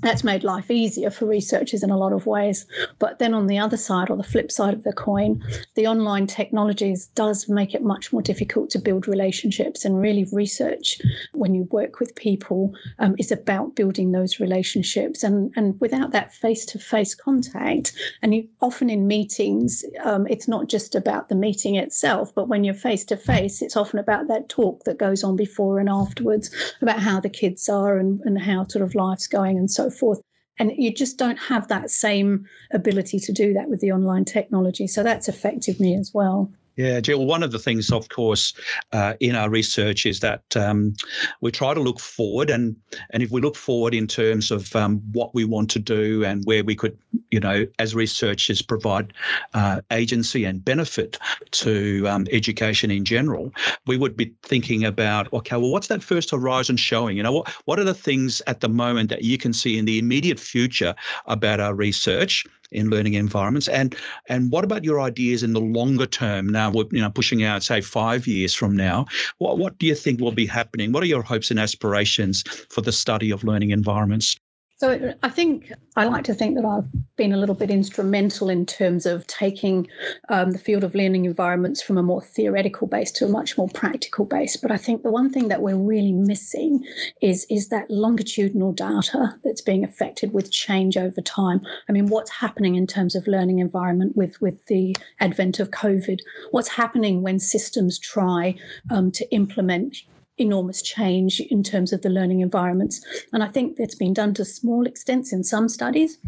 that's 0.00 0.24
made 0.24 0.44
life 0.44 0.70
easier 0.70 1.10
for 1.10 1.26
researchers 1.26 1.82
in 1.82 1.90
a 1.90 1.96
lot 1.96 2.12
of 2.12 2.26
ways. 2.26 2.66
But 2.98 3.18
then 3.18 3.34
on 3.34 3.46
the 3.46 3.58
other 3.58 3.76
side, 3.76 4.10
or 4.10 4.16
the 4.16 4.22
flip 4.22 4.50
side 4.50 4.74
of 4.74 4.82
the 4.82 4.92
coin, 4.92 5.42
the 5.74 5.86
online 5.86 6.26
technologies 6.26 7.06
does 7.14 7.48
make 7.48 7.74
it 7.74 7.82
much 7.82 8.12
more 8.12 8.22
difficult 8.22 8.70
to 8.70 8.78
build 8.78 9.06
relationships 9.08 9.84
and 9.84 10.00
really 10.00 10.26
research 10.32 11.00
when 11.32 11.54
you 11.54 11.64
work 11.70 12.00
with 12.00 12.14
people 12.16 12.74
um, 12.98 13.14
is 13.18 13.30
about 13.30 13.76
building 13.76 14.12
those 14.12 14.40
relationships. 14.40 15.22
And, 15.22 15.52
and 15.56 15.80
without 15.80 16.12
that 16.12 16.34
face-to-face 16.34 17.14
contact, 17.14 17.92
and 18.22 18.34
you, 18.34 18.48
often 18.60 18.90
in 18.90 19.06
meetings, 19.06 19.84
um, 20.02 20.26
it's 20.26 20.48
not 20.48 20.68
just 20.68 20.94
about 20.94 21.28
the 21.28 21.34
meeting 21.34 21.76
itself, 21.76 22.34
but 22.34 22.48
when 22.48 22.64
you're 22.64 22.74
face-to-face, 22.74 23.62
it's 23.62 23.76
often 23.76 23.98
about 23.98 24.28
that 24.28 24.48
talk 24.48 24.84
that 24.84 24.98
goes 24.98 25.22
on 25.22 25.36
before 25.36 25.78
and 25.78 25.88
afterwards 25.88 26.50
about 26.80 26.98
how 26.98 27.20
the 27.20 27.28
kids 27.28 27.68
are 27.68 27.98
and, 27.98 28.20
and 28.24 28.40
how 28.40 28.66
sort 28.68 28.82
of 28.82 28.94
life's 28.94 29.26
going 29.26 29.56
and 29.56 29.70
so 29.70 29.83
forth. 29.90 30.20
And 30.58 30.72
you 30.76 30.92
just 30.92 31.18
don't 31.18 31.36
have 31.36 31.66
that 31.68 31.90
same 31.90 32.46
ability 32.72 33.18
to 33.18 33.32
do 33.32 33.52
that 33.54 33.68
with 33.68 33.80
the 33.80 33.90
online 33.90 34.24
technology. 34.24 34.86
So 34.86 35.02
that's 35.02 35.28
affected 35.28 35.80
me 35.80 35.96
as 35.96 36.12
well. 36.14 36.52
Yeah, 36.76 36.98
Jill, 37.00 37.24
one 37.24 37.44
of 37.44 37.52
the 37.52 37.58
things, 37.60 37.92
of 37.92 38.08
course, 38.08 38.52
uh, 38.92 39.14
in 39.20 39.36
our 39.36 39.48
research 39.48 40.06
is 40.06 40.18
that 40.20 40.42
um, 40.56 40.94
we 41.40 41.52
try 41.52 41.72
to 41.72 41.80
look 41.80 42.00
forward. 42.00 42.50
And, 42.50 42.74
and 43.10 43.22
if 43.22 43.30
we 43.30 43.40
look 43.40 43.54
forward 43.54 43.94
in 43.94 44.08
terms 44.08 44.50
of 44.50 44.74
um, 44.74 45.00
what 45.12 45.32
we 45.34 45.44
want 45.44 45.70
to 45.70 45.78
do 45.78 46.24
and 46.24 46.44
where 46.46 46.64
we 46.64 46.74
could, 46.74 46.98
you 47.30 47.38
know, 47.38 47.64
as 47.78 47.94
researchers 47.94 48.60
provide 48.60 49.12
uh, 49.54 49.82
agency 49.92 50.44
and 50.44 50.64
benefit 50.64 51.16
to 51.52 52.04
um, 52.08 52.26
education 52.32 52.90
in 52.90 53.04
general, 53.04 53.52
we 53.86 53.96
would 53.96 54.16
be 54.16 54.34
thinking 54.42 54.84
about, 54.84 55.32
okay, 55.32 55.56
well, 55.56 55.70
what's 55.70 55.88
that 55.88 56.02
first 56.02 56.32
horizon 56.32 56.76
showing? 56.76 57.16
You 57.16 57.22
know, 57.22 57.32
what, 57.32 57.48
what 57.66 57.78
are 57.78 57.84
the 57.84 57.94
things 57.94 58.42
at 58.48 58.60
the 58.60 58.68
moment 58.68 59.10
that 59.10 59.22
you 59.22 59.38
can 59.38 59.52
see 59.52 59.78
in 59.78 59.84
the 59.84 60.00
immediate 60.00 60.40
future 60.40 60.96
about 61.26 61.60
our 61.60 61.74
research? 61.74 62.44
In 62.74 62.90
learning 62.90 63.14
environments. 63.14 63.68
And 63.68 63.96
and 64.28 64.50
what 64.50 64.64
about 64.64 64.84
your 64.84 65.00
ideas 65.00 65.42
in 65.42 65.52
the 65.52 65.60
longer 65.60 66.06
term 66.06 66.48
now 66.48 66.70
we're 66.70 66.84
you 66.90 67.00
know 67.00 67.10
pushing 67.10 67.42
out 67.42 67.62
say 67.62 67.80
five 67.80 68.26
years 68.26 68.54
from 68.54 68.76
now? 68.76 69.06
What 69.38 69.58
what 69.58 69.78
do 69.78 69.86
you 69.86 69.94
think 69.94 70.20
will 70.20 70.32
be 70.32 70.46
happening? 70.46 70.92
What 70.92 71.02
are 71.02 71.06
your 71.06 71.22
hopes 71.22 71.50
and 71.50 71.60
aspirations 71.60 72.42
for 72.70 72.80
the 72.80 72.92
study 72.92 73.30
of 73.30 73.44
learning 73.44 73.70
environments 73.70 74.36
so 74.84 75.14
I 75.22 75.30
think 75.30 75.72
I 75.96 76.04
like 76.04 76.24
to 76.24 76.34
think 76.34 76.56
that 76.56 76.66
I've 76.66 76.84
been 77.16 77.32
a 77.32 77.38
little 77.38 77.54
bit 77.54 77.70
instrumental 77.70 78.50
in 78.50 78.66
terms 78.66 79.06
of 79.06 79.26
taking 79.26 79.88
um, 80.28 80.50
the 80.50 80.58
field 80.58 80.84
of 80.84 80.94
learning 80.94 81.24
environments 81.24 81.80
from 81.80 81.96
a 81.96 82.02
more 82.02 82.20
theoretical 82.20 82.86
base 82.86 83.10
to 83.12 83.24
a 83.24 83.28
much 83.28 83.56
more 83.56 83.68
practical 83.68 84.26
base. 84.26 84.58
But 84.58 84.70
I 84.70 84.76
think 84.76 85.02
the 85.02 85.10
one 85.10 85.30
thing 85.30 85.48
that 85.48 85.62
we're 85.62 85.78
really 85.78 86.12
missing 86.12 86.84
is 87.22 87.46
is 87.48 87.70
that 87.70 87.90
longitudinal 87.90 88.72
data 88.72 89.34
that's 89.42 89.62
being 89.62 89.84
affected 89.84 90.34
with 90.34 90.52
change 90.52 90.98
over 90.98 91.22
time. 91.22 91.62
I 91.88 91.92
mean, 91.92 92.08
what's 92.08 92.30
happening 92.30 92.74
in 92.74 92.86
terms 92.86 93.14
of 93.14 93.26
learning 93.26 93.60
environment 93.60 94.14
with 94.18 94.38
with 94.42 94.66
the 94.66 94.94
advent 95.20 95.60
of 95.60 95.70
COVID? 95.70 96.18
What's 96.50 96.68
happening 96.68 97.22
when 97.22 97.38
systems 97.38 97.98
try 97.98 98.54
um, 98.90 99.10
to 99.12 99.24
implement 99.30 99.96
enormous 100.38 100.82
change 100.82 101.40
in 101.40 101.62
terms 101.62 101.92
of 101.92 102.02
the 102.02 102.10
learning 102.10 102.40
environments. 102.40 103.04
And 103.32 103.42
I 103.42 103.48
think 103.48 103.76
that's 103.76 103.94
been 103.94 104.14
done 104.14 104.34
to 104.34 104.44
small 104.44 104.86
extents 104.86 105.32
in 105.32 105.44
some 105.44 105.68
studies, 105.68 106.18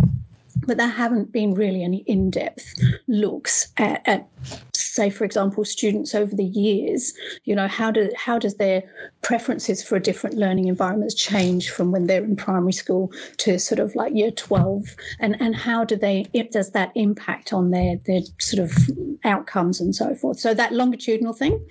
but 0.67 0.77
there 0.77 0.89
haven't 0.89 1.33
been 1.33 1.55
really 1.55 1.83
any 1.83 1.99
in 2.07 2.31
depth 2.31 2.75
looks 3.09 3.73
at, 3.77 4.03
at, 4.07 4.29
say, 4.77 5.11
for 5.11 5.25
example, 5.25 5.65
students 5.65 6.15
over 6.15 6.35
the 6.35 6.45
years. 6.45 7.15
You 7.45 7.55
know, 7.55 7.69
how, 7.69 7.91
do, 7.91 8.11
how 8.17 8.39
does 8.39 8.57
their 8.57 8.83
preferences 9.23 9.83
for 9.83 9.97
a 9.97 10.01
different 10.01 10.37
learning 10.37 10.69
environments 10.69 11.15
change 11.15 11.71
from 11.71 11.93
when 11.93 12.07
they're 12.07 12.25
in 12.25 12.37
primary 12.37 12.73
school 12.73 13.13
to 13.39 13.59
sort 13.59 13.79
of 13.79 13.95
like 13.95 14.15
year 14.15 14.31
12? 14.31 14.85
And, 15.21 15.41
and 15.41 15.57
how 15.57 15.85
do 15.85 15.97
they, 15.97 16.25
does 16.51 16.73
that 16.73 16.93
impact 16.95 17.53
on 17.53 17.71
their, 17.71 17.97
their 18.07 18.21
sort 18.39 18.63
of 18.63 18.77
outcomes 19.25 19.81
and 19.81 19.95
so 19.95 20.15
forth? 20.15 20.39
So 20.39 20.55
that 20.55 20.73
longitudinal 20.73 21.33
thing. 21.33 21.65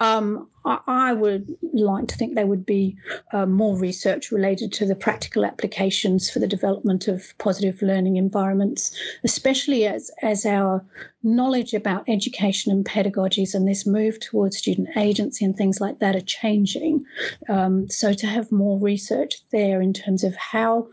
Um, 0.00 0.48
I 0.64 1.12
would 1.12 1.46
like 1.74 2.08
to 2.08 2.16
think 2.16 2.34
there 2.34 2.46
would 2.46 2.64
be 2.64 2.96
uh, 3.32 3.44
more 3.44 3.76
research 3.76 4.30
related 4.30 4.72
to 4.74 4.86
the 4.86 4.94
practical 4.94 5.44
applications 5.44 6.30
for 6.30 6.38
the 6.38 6.46
development 6.46 7.06
of 7.06 7.36
positive 7.36 7.82
learning 7.82 8.16
environments, 8.16 8.98
especially 9.24 9.86
as, 9.86 10.10
as 10.22 10.46
our 10.46 10.82
knowledge 11.24 11.74
about 11.74 12.08
education 12.08 12.70
and 12.70 12.84
pedagogies 12.84 13.54
and 13.54 13.66
this 13.66 13.86
move 13.86 14.20
towards 14.20 14.58
student 14.58 14.88
agency 14.96 15.44
and 15.44 15.56
things 15.56 15.80
like 15.80 15.98
that 15.98 16.14
are 16.14 16.20
changing. 16.20 17.04
Um, 17.48 17.88
so 17.88 18.12
to 18.12 18.26
have 18.26 18.52
more 18.52 18.78
research 18.78 19.36
there 19.50 19.80
in 19.80 19.92
terms 19.92 20.22
of 20.22 20.36
how 20.36 20.88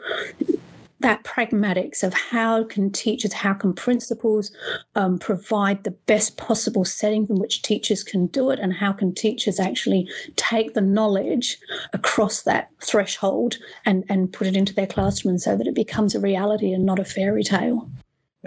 that 1.02 1.24
pragmatics 1.24 2.04
of 2.04 2.13
how 2.13 2.63
can 2.63 2.91
teachers, 2.91 3.34
how 3.34 3.54
can 3.54 3.74
principals 3.74 4.52
um, 4.96 5.17
provide 5.17 5.84
the 5.84 5.91
best 5.91 6.38
possible 6.38 6.86
setting 6.86 7.28
in 7.30 7.38
which 7.38 7.62
teachers 7.62 8.04
can 8.04 8.28
do 8.28 8.52
it, 8.52 8.60
and 8.60 8.74
how 8.74 8.94
can 8.94 9.13
teachers 9.13 9.60
actually 9.60 10.08
take 10.36 10.74
the 10.74 10.82
knowledge 10.82 11.58
across 11.94 12.44
that 12.44 12.70
threshold 12.82 13.58
and, 13.86 14.04
and 14.10 14.32
put 14.32 14.48
it 14.48 14.56
into 14.56 14.74
their 14.74 14.88
classroom 14.88 15.38
so 15.38 15.58
that 15.58 15.67
it 15.67 15.76
becomes 15.76 16.15
a 16.15 16.20
reality 16.20 16.72
and 16.72 16.86
not 16.86 17.00
a 17.00 17.06
fairy 17.06 17.44
tale. 17.44 17.89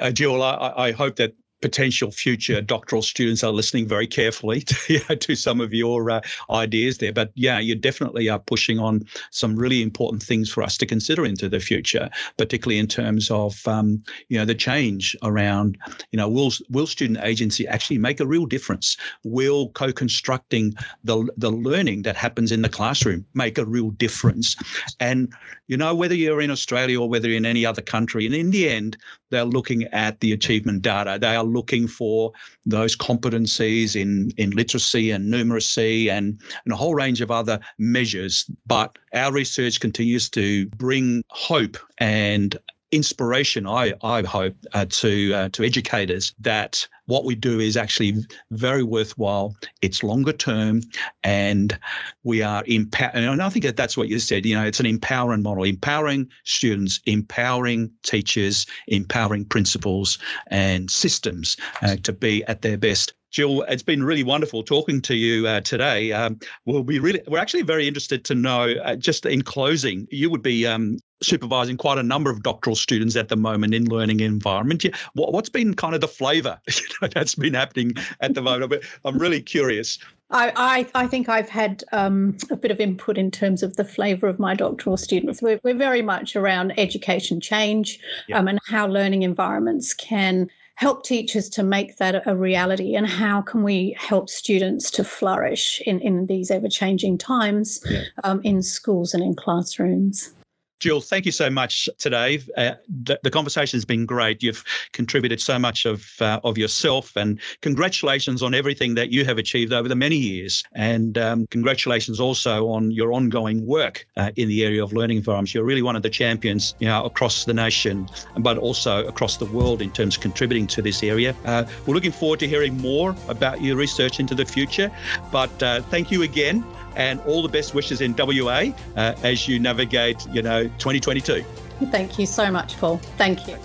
Uh, 0.00 0.10
Jill, 0.10 0.42
I, 0.42 0.72
I, 0.76 0.90
hope 0.90 1.16
that 1.16 1.34
potential 1.64 2.10
future 2.10 2.60
doctoral 2.60 3.00
students 3.00 3.42
are 3.42 3.50
listening 3.50 3.88
very 3.88 4.06
carefully 4.06 4.60
to, 4.60 4.76
you 4.92 5.00
know, 5.08 5.14
to 5.14 5.34
some 5.34 5.62
of 5.62 5.72
your 5.72 6.10
uh, 6.10 6.20
ideas 6.50 6.98
there. 6.98 7.10
But 7.10 7.32
yeah, 7.36 7.58
you 7.58 7.74
definitely 7.74 8.28
are 8.28 8.38
pushing 8.38 8.78
on 8.78 9.06
some 9.30 9.56
really 9.56 9.80
important 9.80 10.22
things 10.22 10.50
for 10.52 10.62
us 10.62 10.76
to 10.76 10.84
consider 10.84 11.24
into 11.24 11.48
the 11.48 11.60
future, 11.60 12.10
particularly 12.36 12.78
in 12.78 12.86
terms 12.86 13.30
of 13.30 13.66
um, 13.66 14.04
you 14.28 14.38
know 14.38 14.44
the 14.44 14.54
change 14.54 15.16
around 15.22 15.78
you 16.12 16.18
know 16.18 16.28
will 16.28 16.52
will 16.68 16.86
student 16.86 17.20
agency 17.22 17.66
actually 17.66 17.96
make 17.96 18.20
a 18.20 18.26
real 18.26 18.44
difference? 18.44 18.98
Will 19.22 19.70
co-constructing 19.70 20.74
the 21.02 21.26
the 21.38 21.50
learning 21.50 22.02
that 22.02 22.14
happens 22.16 22.52
in 22.52 22.60
the 22.60 22.68
classroom 22.68 23.24
make 23.32 23.56
a 23.56 23.64
real 23.64 23.88
difference? 23.88 24.54
And 25.00 25.32
you 25.66 25.78
know 25.78 25.94
whether 25.94 26.14
you're 26.14 26.42
in 26.42 26.50
Australia 26.50 27.00
or 27.00 27.08
whether 27.08 27.26
you're 27.26 27.38
in 27.38 27.46
any 27.46 27.64
other 27.64 27.80
country, 27.80 28.26
and 28.26 28.34
in 28.34 28.50
the 28.50 28.68
end, 28.68 28.98
they're 29.34 29.44
looking 29.44 29.84
at 29.84 30.20
the 30.20 30.32
achievement 30.32 30.82
data. 30.82 31.18
They 31.20 31.34
are 31.36 31.44
looking 31.44 31.86
for 31.86 32.32
those 32.64 32.96
competencies 32.96 34.00
in, 34.00 34.30
in 34.36 34.50
literacy 34.50 35.10
and 35.10 35.32
numeracy 35.32 36.08
and, 36.10 36.40
and 36.64 36.72
a 36.72 36.76
whole 36.76 36.94
range 36.94 37.20
of 37.20 37.30
other 37.30 37.60
measures. 37.78 38.48
But 38.66 38.96
our 39.12 39.32
research 39.32 39.80
continues 39.80 40.28
to 40.30 40.66
bring 40.66 41.24
hope 41.28 41.76
and 41.98 42.56
inspiration, 42.94 43.66
I, 43.66 43.94
I 44.02 44.22
hope, 44.22 44.56
uh, 44.72 44.86
to 44.88 45.34
uh, 45.34 45.48
to 45.50 45.64
educators 45.64 46.34
that 46.40 46.86
what 47.06 47.24
we 47.24 47.34
do 47.34 47.60
is 47.60 47.76
actually 47.76 48.14
very 48.50 48.82
worthwhile. 48.82 49.54
It's 49.82 50.02
longer 50.02 50.32
term, 50.32 50.80
and 51.22 51.78
we 52.22 52.42
are 52.42 52.62
empowering. 52.66 53.24
And 53.24 53.42
I 53.42 53.48
think 53.48 53.64
that 53.64 53.76
that's 53.76 53.96
what 53.96 54.08
you 54.08 54.18
said. 54.18 54.46
You 54.46 54.54
know, 54.54 54.64
it's 54.64 54.80
an 54.80 54.86
empowering 54.86 55.42
model, 55.42 55.64
empowering 55.64 56.28
students, 56.44 57.00
empowering 57.06 57.90
teachers, 58.02 58.66
empowering 58.86 59.44
principals 59.44 60.18
and 60.48 60.90
systems 60.90 61.56
uh, 61.82 61.96
to 62.02 62.12
be 62.12 62.44
at 62.44 62.62
their 62.62 62.78
best. 62.78 63.14
Jill, 63.34 63.62
it's 63.62 63.82
been 63.82 64.04
really 64.04 64.22
wonderful 64.22 64.62
talking 64.62 65.00
to 65.02 65.16
you 65.16 65.48
uh, 65.48 65.60
today. 65.60 66.12
Um, 66.12 66.38
we'll 66.66 66.84
be 66.84 67.00
really, 67.00 67.20
we're 67.26 67.40
actually 67.40 67.62
very 67.62 67.88
interested 67.88 68.24
to 68.26 68.34
know, 68.36 68.74
uh, 68.84 68.94
just 68.94 69.26
in 69.26 69.42
closing, 69.42 70.06
you 70.12 70.30
would 70.30 70.42
be 70.42 70.64
um, 70.68 70.98
supervising 71.22 71.76
quite 71.76 71.98
a 71.98 72.02
number 72.02 72.30
of 72.30 72.42
doctoral 72.42 72.76
students 72.76 73.16
at 73.16 73.28
the 73.28 73.36
moment 73.36 73.74
in 73.74 73.86
learning 73.86 74.20
environment. 74.20 74.84
What, 75.14 75.32
what's 75.32 75.48
been 75.48 75.74
kind 75.74 75.94
of 75.94 76.00
the 76.00 76.08
flavour 76.08 76.60
that's 77.12 77.34
been 77.34 77.54
happening 77.54 77.92
at 78.20 78.34
the 78.34 78.42
moment? 78.42 78.84
I'm 79.04 79.18
really 79.18 79.40
curious. 79.40 79.98
I, 80.30 80.52
I, 80.56 81.04
I 81.04 81.06
think 81.06 81.28
I've 81.28 81.48
had 81.48 81.84
um, 81.92 82.36
a 82.50 82.56
bit 82.56 82.70
of 82.70 82.80
input 82.80 83.18
in 83.18 83.30
terms 83.30 83.62
of 83.62 83.76
the 83.76 83.84
flavour 83.84 84.26
of 84.26 84.38
my 84.38 84.54
doctoral 84.54 84.96
students. 84.96 85.40
We're, 85.40 85.60
we're 85.62 85.76
very 85.76 86.02
much 86.02 86.34
around 86.34 86.78
education 86.78 87.40
change 87.40 88.00
yeah. 88.28 88.38
um, 88.38 88.48
and 88.48 88.58
how 88.66 88.86
learning 88.86 89.22
environments 89.22 89.94
can 89.94 90.48
help 90.76 91.04
teachers 91.04 91.48
to 91.48 91.62
make 91.62 91.98
that 91.98 92.26
a 92.26 92.34
reality 92.34 92.96
and 92.96 93.06
how 93.06 93.40
can 93.40 93.62
we 93.62 93.94
help 93.96 94.28
students 94.28 94.90
to 94.90 95.04
flourish 95.04 95.80
in, 95.86 96.00
in 96.00 96.26
these 96.26 96.50
ever 96.50 96.68
changing 96.68 97.16
times 97.16 97.80
yeah. 97.88 98.02
um, 98.24 98.40
in 98.42 98.60
schools 98.60 99.14
and 99.14 99.22
in 99.22 99.34
classrooms 99.34 100.34
Jill, 100.80 101.00
thank 101.00 101.24
you 101.24 101.32
so 101.32 101.48
much 101.48 101.88
today. 101.98 102.42
Uh, 102.56 102.72
the, 103.04 103.18
the, 103.22 103.30
conversation 103.30 103.76
has 103.76 103.84
been 103.84 104.06
great. 104.06 104.42
You've 104.42 104.64
contributed 104.92 105.40
so 105.40 105.58
much 105.58 105.86
of 105.86 106.10
uh, 106.20 106.40
of 106.44 106.58
yourself, 106.58 107.16
and 107.16 107.40
congratulations 107.62 108.42
on 108.42 108.54
everything 108.54 108.94
that 108.94 109.10
you 109.10 109.24
have 109.24 109.38
achieved 109.38 109.72
over 109.72 109.88
the 109.88 109.94
many 109.94 110.16
years. 110.16 110.62
And 110.74 111.16
um, 111.16 111.46
congratulations 111.50 112.20
also 112.20 112.68
on 112.68 112.90
your 112.90 113.12
ongoing 113.12 113.64
work 113.66 114.06
uh, 114.16 114.32
in 114.36 114.48
the 114.48 114.64
area 114.64 114.82
of 114.82 114.92
learning 114.92 115.18
environments. 115.18 115.54
You're 115.54 115.64
really 115.64 115.82
one 115.82 115.96
of 115.96 116.02
the 116.02 116.10
champions, 116.10 116.74
you 116.80 116.88
know, 116.88 117.04
across 117.04 117.44
the 117.44 117.54
nation, 117.54 118.08
but 118.38 118.58
also 118.58 119.06
across 119.06 119.36
the 119.36 119.46
world 119.46 119.80
in 119.80 119.90
terms 119.90 120.16
of 120.16 120.22
contributing 120.22 120.66
to 120.68 120.82
this 120.82 121.02
area. 121.02 121.34
Uh, 121.44 121.64
we're 121.86 121.94
looking 121.94 122.12
forward 122.12 122.40
to 122.40 122.48
hearing 122.48 122.76
more 122.78 123.14
about 123.28 123.62
your 123.62 123.76
research 123.76 124.20
into 124.20 124.34
the 124.34 124.44
future. 124.44 124.90
But 125.30 125.62
uh, 125.62 125.82
thank 125.82 126.10
you 126.10 126.22
again 126.22 126.64
and 126.96 127.20
all 127.22 127.42
the 127.42 127.48
best 127.48 127.74
wishes 127.74 128.00
in 128.00 128.14
WA 128.16 128.72
uh, 128.96 129.14
as 129.22 129.48
you 129.48 129.58
navigate, 129.58 130.26
you 130.28 130.42
know, 130.42 130.64
2022. 130.64 131.44
Thank 131.90 132.18
you 132.18 132.26
so 132.26 132.50
much, 132.50 132.76
Paul. 132.78 132.98
Thank 133.16 133.48
you. 133.48 133.58